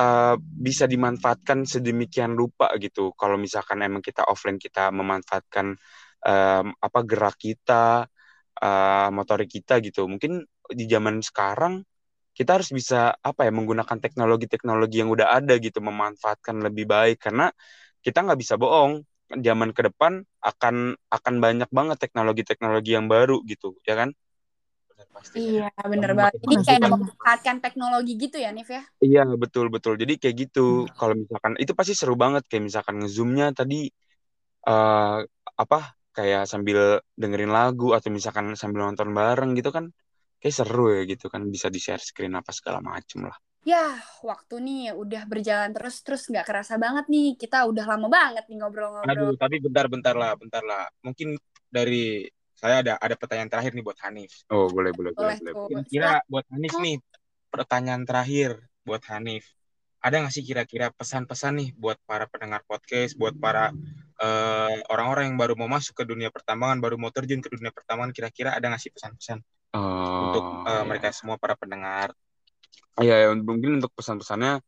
uh, 0.00 0.36
bisa 0.40 0.84
dimanfaatkan 0.84 1.64
sedemikian 1.64 2.36
rupa 2.36 2.72
gitu. 2.76 3.16
Kalau 3.16 3.40
misalkan 3.40 3.80
emang 3.80 4.04
kita 4.04 4.24
offline 4.28 4.60
kita 4.60 4.92
memanfaatkan 4.92 5.76
um, 6.24 6.66
apa 6.76 7.00
gerak 7.04 7.36
kita, 7.40 8.08
uh, 8.60 9.08
motorik 9.12 9.48
kita 9.52 9.80
gitu. 9.84 10.08
Mungkin 10.08 10.44
di 10.72 10.84
zaman 10.88 11.20
sekarang 11.20 11.84
kita 12.34 12.58
harus 12.58 12.70
bisa 12.74 13.14
apa 13.22 13.46
ya 13.46 13.52
menggunakan 13.54 13.98
teknologi-teknologi 14.02 15.00
yang 15.00 15.10
udah 15.14 15.38
ada 15.38 15.54
gitu 15.62 15.78
memanfaatkan 15.78 16.58
lebih 16.60 16.90
baik 16.90 17.22
karena 17.22 17.54
kita 18.02 18.26
nggak 18.26 18.38
bisa 18.42 18.58
bohong 18.58 19.06
zaman 19.30 19.70
ke 19.72 19.86
depan 19.88 20.20
akan 20.42 20.98
akan 21.08 21.34
banyak 21.40 21.70
banget 21.70 21.96
teknologi-teknologi 22.02 22.90
yang 22.92 23.06
baru 23.06 23.40
gitu 23.46 23.78
ya 23.86 23.96
kan 23.96 24.12
Iya 25.34 25.70
bener 25.90 26.10
banget. 26.14 26.38
Jadi 26.42 26.54
kayak 26.62 26.80
memanfaatkan 26.86 27.56
teknologi 27.58 28.12
gitu 28.14 28.36
ya 28.38 28.54
Nif 28.54 28.70
ya? 28.70 28.82
Iya 29.02 29.24
betul 29.34 29.66
betul. 29.72 29.98
Jadi 29.98 30.20
kayak 30.22 30.36
gitu. 30.46 30.86
Hmm. 30.86 30.94
Kalau 30.94 31.14
misalkan 31.18 31.52
itu 31.58 31.72
pasti 31.74 31.92
seru 31.98 32.14
banget 32.14 32.46
kayak 32.46 32.70
misalkan 32.70 33.02
ngezoomnya 33.02 33.50
tadi 33.56 33.90
uh, 34.68 35.18
apa 35.54 35.78
kayak 36.14 36.46
sambil 36.46 37.02
dengerin 37.18 37.50
lagu 37.50 37.90
atau 37.90 38.08
misalkan 38.14 38.54
sambil 38.54 38.86
nonton 38.86 39.10
bareng 39.10 39.58
gitu 39.58 39.74
kan 39.74 39.90
kayak 40.44 40.60
seru 40.60 40.92
ya 40.92 41.08
gitu 41.08 41.32
kan 41.32 41.40
bisa 41.48 41.72
di 41.72 41.80
share 41.80 42.04
screen 42.04 42.36
apa 42.36 42.52
segala 42.52 42.84
macem 42.84 43.24
lah 43.24 43.36
Ya, 43.64 43.96
waktu 44.20 44.60
nih 44.60 44.92
udah 44.92 45.24
berjalan 45.24 45.72
terus 45.72 46.04
terus 46.04 46.28
nggak 46.28 46.44
kerasa 46.44 46.76
banget 46.76 47.08
nih. 47.08 47.32
Kita 47.40 47.64
udah 47.64 47.96
lama 47.96 48.12
banget 48.12 48.44
nih 48.44 48.60
ngobrol-ngobrol. 48.60 49.08
Aduh, 49.08 49.32
tapi 49.40 49.56
bentar-bentar 49.56 50.12
lah, 50.12 50.36
bentar 50.36 50.60
lah. 50.60 50.84
Mungkin 51.00 51.32
dari 51.72 52.28
saya 52.52 52.84
ada 52.84 53.00
ada 53.00 53.16
pertanyaan 53.16 53.48
terakhir 53.48 53.72
nih 53.72 53.80
buat 53.80 53.96
Hanif. 54.04 54.44
Oh, 54.52 54.68
boleh, 54.68 54.92
boleh, 54.92 55.16
boleh. 55.16 55.40
Boleh. 55.40 55.64
Kira-kira 55.80 56.20
buat 56.28 56.44
Hanif 56.52 56.76
nih, 56.76 56.96
pertanyaan 57.48 58.04
terakhir 58.04 58.60
buat 58.84 59.00
Hanif. 59.08 59.48
Ada 60.04 60.20
nggak 60.20 60.34
sih 60.36 60.44
kira-kira 60.44 60.92
pesan-pesan 60.92 61.52
nih 61.64 61.68
buat 61.80 61.96
para 62.04 62.28
pendengar 62.28 62.60
podcast, 62.68 63.16
buat 63.16 63.32
para 63.40 63.72
eh, 64.20 64.76
orang-orang 64.92 65.32
yang 65.32 65.40
baru 65.40 65.56
mau 65.56 65.72
masuk 65.72 65.96
ke 65.96 66.04
dunia 66.04 66.28
pertambangan, 66.28 66.84
baru 66.84 67.00
mau 67.00 67.08
terjun 67.08 67.40
ke 67.40 67.48
dunia 67.48 67.72
pertambangan, 67.72 68.12
kira-kira 68.12 68.52
ada 68.52 68.68
nggak 68.68 68.82
sih 68.84 68.92
pesan-pesan 68.92 69.40
untuk 69.74 70.44
eh, 70.64 70.70
iya. 70.70 70.82
mereka 70.86 71.10
semua 71.10 71.34
para 71.34 71.58
pendengar? 71.58 72.14
Iya, 73.02 73.26
ya, 73.26 73.28
mungkin 73.34 73.82
untuk 73.82 73.90
pesan-pesannya, 73.98 74.62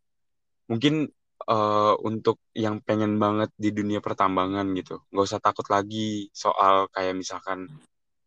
mungkin 0.67 1.07
eh, 1.47 1.95
untuk 2.03 2.43
yang 2.59 2.83
pengen 2.83 3.23
banget 3.23 3.55
di 3.55 3.71
dunia 3.71 4.03
pertambangan 4.03 4.67
gitu, 4.75 4.99
nggak 5.15 5.27
usah 5.31 5.39
takut 5.39 5.67
lagi 5.71 6.27
soal 6.35 6.91
kayak 6.91 7.15
misalkan 7.15 7.71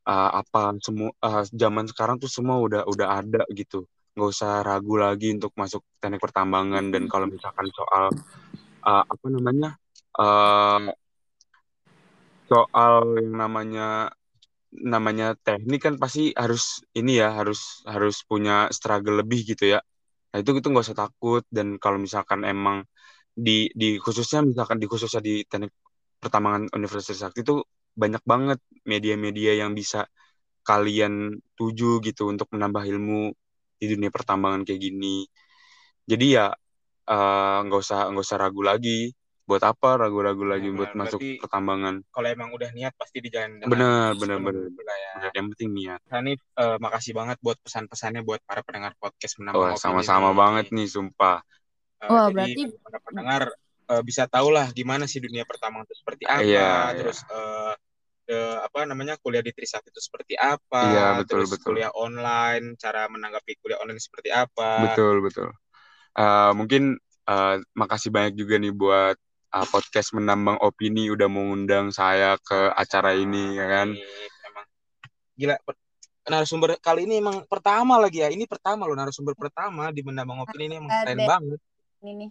eh, 0.07 0.31
apa 0.39 0.71
semua 0.79 1.11
eh, 1.19 1.43
zaman 1.51 1.85
sekarang 1.91 2.15
tuh 2.23 2.31
semua 2.31 2.63
udah 2.63 2.87
udah 2.87 3.07
ada 3.19 3.43
gitu, 3.51 3.83
nggak 4.15 4.29
usah 4.31 4.63
ragu 4.63 4.95
lagi 4.95 5.35
untuk 5.35 5.51
masuk 5.59 5.83
teknik 5.99 6.23
pertambangan 6.23 6.95
dan 6.95 7.11
kalau 7.11 7.27
misalkan 7.27 7.67
soal 7.75 8.07
eh, 8.87 9.03
apa 9.03 9.25
namanya 9.27 9.75
eh, 10.15 10.95
soal 12.49 13.19
yang 13.19 13.35
namanya 13.35 14.09
namanya 14.93 15.25
teknik 15.45 15.79
kan 15.85 15.95
pasti 16.01 16.21
harus 16.41 16.63
ini 16.97 17.11
ya 17.21 17.27
harus 17.39 17.59
harus 17.89 18.15
punya 18.29 18.53
struggle 18.77 19.15
lebih 19.21 19.39
gitu 19.51 19.63
ya. 19.73 19.79
Nah 20.31 20.37
itu 20.41 20.49
itu 20.59 20.67
nggak 20.71 20.85
usah 20.87 20.99
takut 21.03 21.43
dan 21.57 21.67
kalau 21.83 21.97
misalkan 22.05 22.41
emang 22.45 22.77
di 23.45 23.51
di 23.81 23.85
khususnya 24.03 24.39
misalkan 24.49 24.77
di 24.81 24.87
khususnya 24.91 25.21
di 25.29 25.33
teknik 25.49 25.71
pertambangan 26.21 26.63
Universitas 26.77 27.19
Sakti 27.23 27.41
itu 27.45 27.55
banyak 28.01 28.23
banget 28.31 28.59
media-media 28.91 29.51
yang 29.61 29.71
bisa 29.79 30.05
kalian 30.67 31.13
tuju 31.57 32.01
gitu 32.07 32.23
untuk 32.33 32.47
menambah 32.55 32.83
ilmu 32.91 33.33
di 33.81 33.85
dunia 33.91 34.11
pertambangan 34.13 34.63
kayak 34.67 34.81
gini. 34.87 35.25
Jadi 36.11 36.25
ya 36.37 36.45
eh, 37.11 37.57
nggak 37.65 37.79
usah 37.85 37.99
nggak 38.11 38.25
usah 38.27 38.39
ragu 38.43 38.61
lagi. 38.69 39.11
Buat 39.49 39.63
apa 39.65 39.89
ragu-ragu 39.97 40.45
lagi 40.45 40.69
buat 40.69 40.93
Benar, 40.93 41.09
masuk 41.09 41.21
pertambangan? 41.41 41.95
kalau 42.13 42.27
emang 42.29 42.49
udah 42.53 42.69
niat 42.77 42.93
pasti 42.93 43.17
Bener, 43.17 44.13
bener, 44.13 44.37
sepenuh 44.37 44.45
bener. 44.45 44.65
hati 44.69 44.83
lah 44.85 44.97
ya. 45.01 45.11
Bener, 45.17 45.31
Yang 45.33 45.45
penting 45.57 45.69
niat. 45.73 45.99
Hanif, 46.13 46.39
eh, 46.61 46.77
makasih 46.77 47.13
banget 47.17 47.37
buat 47.41 47.57
pesan-pesannya 47.65 48.21
buat 48.21 48.41
para 48.45 48.61
pendengar 48.61 48.93
podcast 49.01 49.33
menambah 49.41 49.73
opini 49.73 49.81
sama-sama 49.81 50.29
banget 50.37 50.65
nih, 50.69 50.85
sumpah. 50.85 51.37
Eh, 51.99 52.07
Wah, 52.07 52.27
jadi 52.29 52.33
berarti 52.37 52.61
para 52.85 52.99
pendengar 53.01 53.41
eh, 53.89 54.03
bisa 54.05 54.23
tahu 54.29 54.47
lah 54.53 54.67
gimana 54.69 55.03
sih 55.09 55.17
dunia 55.17 55.43
pertambangan 55.49 55.89
itu 55.89 55.95
seperti 55.97 56.23
apa, 56.29 56.41
Iya, 56.45 56.69
terus 56.93 57.17
eh, 57.25 57.73
eh, 58.29 58.57
apa 58.61 58.79
namanya 58.85 59.13
kuliah 59.17 59.41
di 59.41 59.51
Trisakti 59.51 59.89
itu 59.89 60.01
seperti 60.01 60.33
apa, 60.37 60.85
Iya, 60.85 61.01
betul, 61.19 61.41
terus 61.41 61.49
betul. 61.51 61.73
kuliah 61.73 61.91
online, 61.97 62.77
cara 62.77 63.09
menanggapi 63.09 63.51
kuliah 63.65 63.79
online 63.81 64.01
seperti 64.01 64.29
apa. 64.29 64.71
Betul, 64.85 65.15
betul. 65.25 65.49
Eh, 66.19 66.51
mungkin 66.59 66.83
eh, 67.29 67.55
makasih 67.77 68.09
banyak 68.15 68.33
juga 68.39 68.55
nih 68.61 68.73
buat 68.73 69.17
eh, 69.49 69.67
podcast 69.69 70.13
menambang 70.13 70.61
opini 70.61 71.09
udah 71.09 71.25
mengundang 71.25 71.89
saya 71.89 72.37
ke 72.37 72.69
acara 72.73 73.17
ini 73.17 73.57
ya 73.57 73.65
kan. 73.65 73.87
Emang 74.45 74.65
gila. 75.37 75.55
Narasumber 76.29 76.77
kali 76.77 77.09
ini 77.09 77.17
emang 77.17 77.41
pertama 77.49 77.97
lagi 77.97 78.21
ya. 78.21 78.29
Ini 78.29 78.45
pertama 78.45 78.85
loh 78.85 78.93
narasumber 78.93 79.33
pertama 79.33 79.89
di 79.89 80.05
menambang 80.05 80.45
opini 80.45 80.69
ini 80.69 80.75
emang 80.77 80.91
keren 80.93 81.17
Ada. 81.17 81.25
banget. 81.25 81.59
Ini 82.05 82.11
nih. 82.13 82.29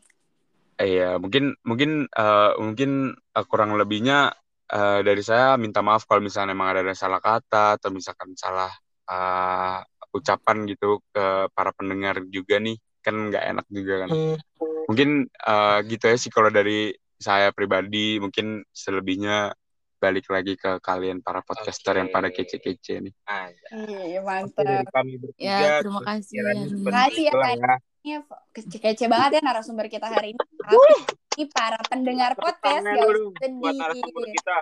Iya, 0.78 1.10
mungkin 1.18 1.58
mungkin 1.66 2.06
eh, 2.06 2.52
mungkin 2.62 2.90
eh, 3.18 3.44
kurang 3.50 3.74
lebihnya 3.74 4.30
eh, 4.70 5.00
dari 5.02 5.22
saya 5.26 5.58
minta 5.58 5.82
maaf 5.82 6.06
kalau 6.06 6.22
misalnya 6.22 6.54
emang 6.54 6.70
ada 6.70 6.94
salah 6.94 7.18
kata 7.18 7.82
atau 7.82 7.90
misalkan 7.90 8.38
salah 8.38 8.70
eh, 9.10 9.78
ucapan 10.14 10.62
gitu 10.70 11.02
ke 11.10 11.50
para 11.50 11.74
pendengar 11.74 12.22
juga 12.30 12.62
nih 12.62 12.78
kan 13.02 13.14
nggak 13.18 13.44
enak 13.50 13.66
juga 13.66 14.06
kan. 14.06 14.08
Mungkin 14.86 15.26
eh, 15.26 15.78
gitu 15.90 16.04
ya 16.06 16.14
sih 16.14 16.30
kalau 16.30 16.54
dari 16.54 16.94
saya 17.18 17.50
pribadi 17.50 18.22
mungkin 18.22 18.62
selebihnya 18.70 19.52
balik 19.98 20.30
lagi 20.30 20.54
ke 20.54 20.78
kalian 20.78 21.18
para 21.20 21.42
podcaster 21.42 21.98
yang 21.98 22.06
pada 22.08 22.30
kece-kece 22.30 23.02
nih. 23.02 23.14
Aja. 23.26 23.66
Iya, 23.74 24.22
Pasti 24.22 24.54
dari 24.62 24.74
mantap. 24.78 24.94
kami 24.94 25.12
bertiga. 25.18 25.42
Ya, 25.58 25.82
terima 25.82 26.00
kasih, 26.06 26.36
Hanif. 26.38 26.66
seperti 26.70 26.86
Makasih 26.86 27.24
ya, 27.26 27.32
ya. 27.34 27.76
Ini 27.98 28.12
kece-kece 28.54 29.04
banget 29.10 29.30
ya 29.36 29.40
narasumber 29.42 29.86
kita 29.90 30.06
hari 30.06 30.38
ini. 30.38 30.38
Tapi 30.38 30.94
ini 31.34 31.44
para 31.50 31.82
pendengar 31.90 32.32
podcast 32.38 32.86
narasumber 32.86 33.34
sedih. 33.42 34.32
kita. 34.38 34.56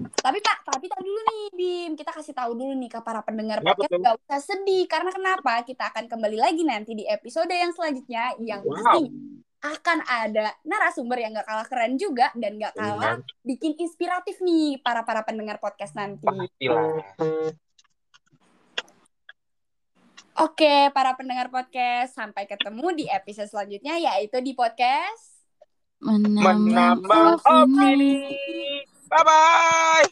Tapi 0.00 0.38
Pak, 0.40 0.56
tapi 0.64 0.88
tak 0.88 1.00
dulu 1.04 1.20
nih 1.28 1.42
Bim, 1.52 1.92
kita 1.92 2.10
kasih 2.10 2.32
tahu 2.32 2.56
dulu 2.56 2.72
nih 2.72 2.88
ke 2.88 3.04
para 3.04 3.20
pendengar 3.20 3.60
Kenapa 3.60 3.84
podcast 3.84 4.00
gak 4.00 4.16
usah 4.16 4.40
sedih 4.40 4.88
karena 4.88 5.12
kenapa? 5.12 5.60
Kita 5.60 5.92
akan 5.92 6.08
kembali 6.08 6.40
lagi 6.40 6.64
nanti 6.64 6.96
di 6.96 7.04
episode 7.04 7.52
yang 7.52 7.68
selanjutnya 7.70 8.32
yang 8.40 8.64
Wow. 8.64 8.74
pastinya 8.74 9.12
akan 9.60 9.98
ada 10.08 10.56
narasumber 10.64 11.20
yang 11.20 11.36
gak 11.36 11.44
kalah 11.44 11.68
keren 11.68 12.00
juga 12.00 12.32
dan 12.32 12.56
gak 12.56 12.72
kalah 12.72 13.20
Benar. 13.20 13.44
bikin 13.44 13.76
inspiratif 13.76 14.40
nih 14.40 14.80
para 14.80 15.04
para 15.04 15.20
pendengar 15.20 15.60
podcast 15.60 15.92
nanti. 15.92 16.24
Pastilah. 16.24 17.04
Oke, 20.40 20.88
para 20.96 21.12
pendengar 21.20 21.52
podcast, 21.52 22.16
sampai 22.16 22.48
ketemu 22.48 22.96
di 22.96 23.04
episode 23.12 23.52
selanjutnya 23.52 24.00
yaitu 24.00 24.40
di 24.40 24.56
podcast 24.56 25.44
Menambang 26.00 26.64
Menambang 26.64 27.36
opini. 27.44 28.24
opini. 28.24 28.80
Bye 29.12 29.24
bye. 29.28 30.08